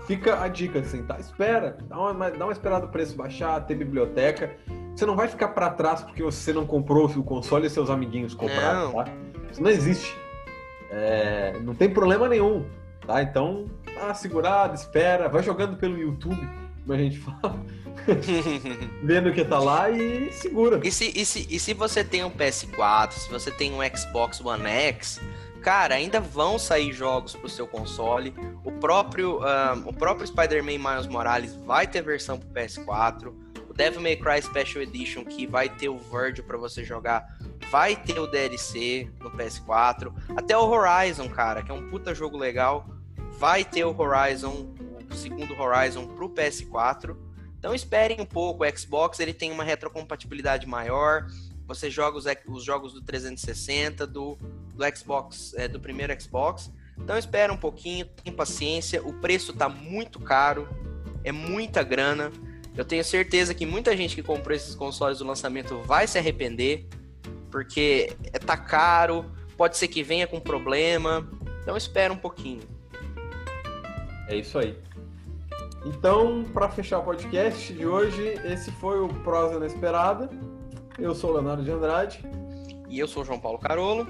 fica 0.07 0.43
a 0.43 0.49
dica, 0.49 0.81
assim, 0.81 1.03
tá? 1.05 1.19
Espera, 1.19 1.79
dá 1.89 1.99
uma, 1.99 2.31
dá 2.31 2.45
uma 2.45 2.53
esperada 2.53 2.85
o 2.85 2.89
preço 2.91 3.17
baixar, 3.17 3.65
ter 3.67 3.75
biblioteca. 3.75 4.55
Você 4.95 5.07
não 5.07 5.17
vai 5.17 5.27
ficar 5.27 5.49
para 5.49 5.71
trás 5.71 6.03
porque 6.03 6.23
você 6.23 6.53
não 6.53 6.67
comprou 6.67 7.07
o 7.07 7.23
console 7.23 7.67
e 7.67 7.71
seus 7.71 7.89
amiguinhos 7.89 8.35
compraram, 8.35 8.93
não. 8.93 9.05
tá? 9.05 9.11
Isso 9.51 9.63
não 9.63 9.71
existe. 9.71 10.15
É, 10.91 11.59
não 11.61 11.75
tem 11.75 11.89
problema 11.89 12.29
nenhum, 12.29 12.67
tá? 13.07 13.23
Então, 13.23 13.71
tá 13.95 14.13
segurado, 14.13 14.75
espera, 14.75 15.29
vai 15.29 15.43
jogando 15.43 15.77
pelo 15.79 15.97
YouTube, 15.97 16.47
como 16.83 16.93
a 16.93 16.99
gente 16.99 17.19
fala. 17.19 17.65
vendo 19.03 19.33
que 19.33 19.45
tá 19.45 19.59
lá 19.59 19.91
e 19.91 20.33
segura. 20.33 20.81
E 20.83 20.91
se, 20.91 21.13
e, 21.15 21.25
se, 21.25 21.47
e 21.51 21.59
se 21.59 21.75
você 21.75 22.03
tem 22.03 22.25
um 22.25 22.31
PS4, 22.31 23.13
se 23.13 23.31
você 23.31 23.51
tem 23.51 23.73
um 23.73 23.79
Xbox 23.97 24.41
One 24.41 24.67
X, 24.67 25.21
cara, 25.61 25.95
ainda 25.95 26.21
vão 26.21 26.59
sair 26.59 26.93
jogos 26.93 27.35
pro 27.37 27.49
seu 27.49 27.67
console. 27.67 28.35
O 28.65 28.73
próprio, 28.73 29.41
um, 29.41 29.89
o 29.89 29.93
próprio 29.93 30.27
Spider-Man 30.27 30.79
Miles 30.79 31.07
Morales 31.07 31.55
vai 31.67 31.87
ter 31.87 32.03
versão 32.03 32.39
pro 32.39 32.49
PS4. 32.49 33.33
O 33.69 33.75
Devil 33.75 34.01
May 34.01 34.17
Cry 34.17 34.43
Special 34.43 34.83
Edition, 34.83 35.25
que 35.25 35.47
vai 35.47 35.69
ter 35.69 35.89
o 35.89 35.97
Virgil 35.97 36.45
para 36.45 36.59
você 36.59 36.85
jogar, 36.85 37.25
vai 37.71 37.95
ter 37.95 38.19
o 38.19 38.27
DLC 38.27 39.09
no 39.21 39.31
PS4. 39.31 40.13
Até 40.37 40.57
o 40.57 40.69
Horizon, 40.69 41.29
cara, 41.29 41.63
que 41.63 41.71
é 41.71 41.75
um 41.75 41.89
puta 41.89 42.15
jogo 42.15 42.37
legal, 42.37 42.87
vai 43.39 43.65
ter 43.65 43.85
o 43.85 43.97
Horizon, 43.97 44.75
segundo 45.21 45.55
Horizon 45.61 46.07
pro 46.07 46.31
PS4. 46.31 47.17
Então 47.59 47.75
esperem 47.75 48.21
um 48.21 48.25
pouco, 48.25 48.65
o 48.65 48.79
Xbox 48.79 49.21
ele 49.21 49.35
tem 49.35 49.53
uma 49.53 49.63
retrocompatibilidade 49.63 50.67
maior. 50.67 51.27
Você 51.67 51.91
joga 51.91 52.17
os, 52.17 52.25
os 52.49 52.65
jogos 52.65 52.95
do 52.95 53.03
360, 53.03 54.07
do, 54.07 54.37
do 54.75 54.97
Xbox, 54.97 55.55
é, 55.55 55.69
do 55.69 55.79
primeiro 55.79 56.19
Xbox. 56.21 56.73
Então 56.99 57.17
espera 57.17 57.53
um 57.53 57.57
pouquinho, 57.57 58.07
tem 58.07 58.33
paciência. 58.33 59.03
O 59.07 59.13
preço 59.13 59.53
tá 59.53 59.69
muito 59.69 60.19
caro, 60.19 60.69
é 61.23 61.31
muita 61.31 61.83
grana. 61.83 62.33
Eu 62.77 62.85
tenho 62.85 63.05
certeza 63.05 63.55
que 63.55 63.67
muita 63.67 63.97
gente 63.97 64.15
que 64.15 64.23
comprou 64.23 64.57
esses 64.57 64.75
consoles 64.75 65.19
do 65.19 65.27
lançamento 65.27 65.79
vai 65.83 66.07
se 66.07 66.19
arrepender, 66.19 66.87
porque 67.51 68.17
é, 68.33 68.39
tá 68.39 68.57
caro, 68.57 69.31
pode 69.57 69.77
ser 69.77 69.89
que 69.89 70.03
venha 70.03 70.27
com 70.27 70.41
problema. 70.41 71.29
Então 71.63 71.77
espera 71.77 72.13
um 72.13 72.17
pouquinho. 72.17 72.63
É 74.29 74.37
isso 74.37 74.59
aí. 74.59 74.79
Então, 75.85 76.45
para 76.53 76.69
fechar 76.69 76.99
o 76.99 77.03
podcast 77.03 77.73
de 77.73 77.87
hoje, 77.87 78.35
esse 78.45 78.71
foi 78.73 79.01
o 79.01 79.09
Prosa 79.09 79.57
Inesperada. 79.57 80.29
Eu 80.99 81.15
sou 81.15 81.31
o 81.31 81.33
Leonardo 81.35 81.63
de 81.63 81.71
Andrade. 81.71 82.25
E 82.89 82.99
eu 82.99 83.09
sou 83.09 83.23
o 83.23 83.25
João 83.25 83.41
Paulo 83.41 83.59
Carolo. 83.59 84.07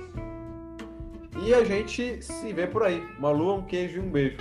E 1.44 1.54
a 1.54 1.64
gente 1.64 2.22
se 2.22 2.52
vê 2.52 2.66
por 2.66 2.82
aí. 2.82 3.00
Uma 3.18 3.30
lua, 3.30 3.54
um 3.54 3.62
queijo 3.62 3.98
e 3.98 4.00
um 4.00 4.10
beijo. 4.10 4.38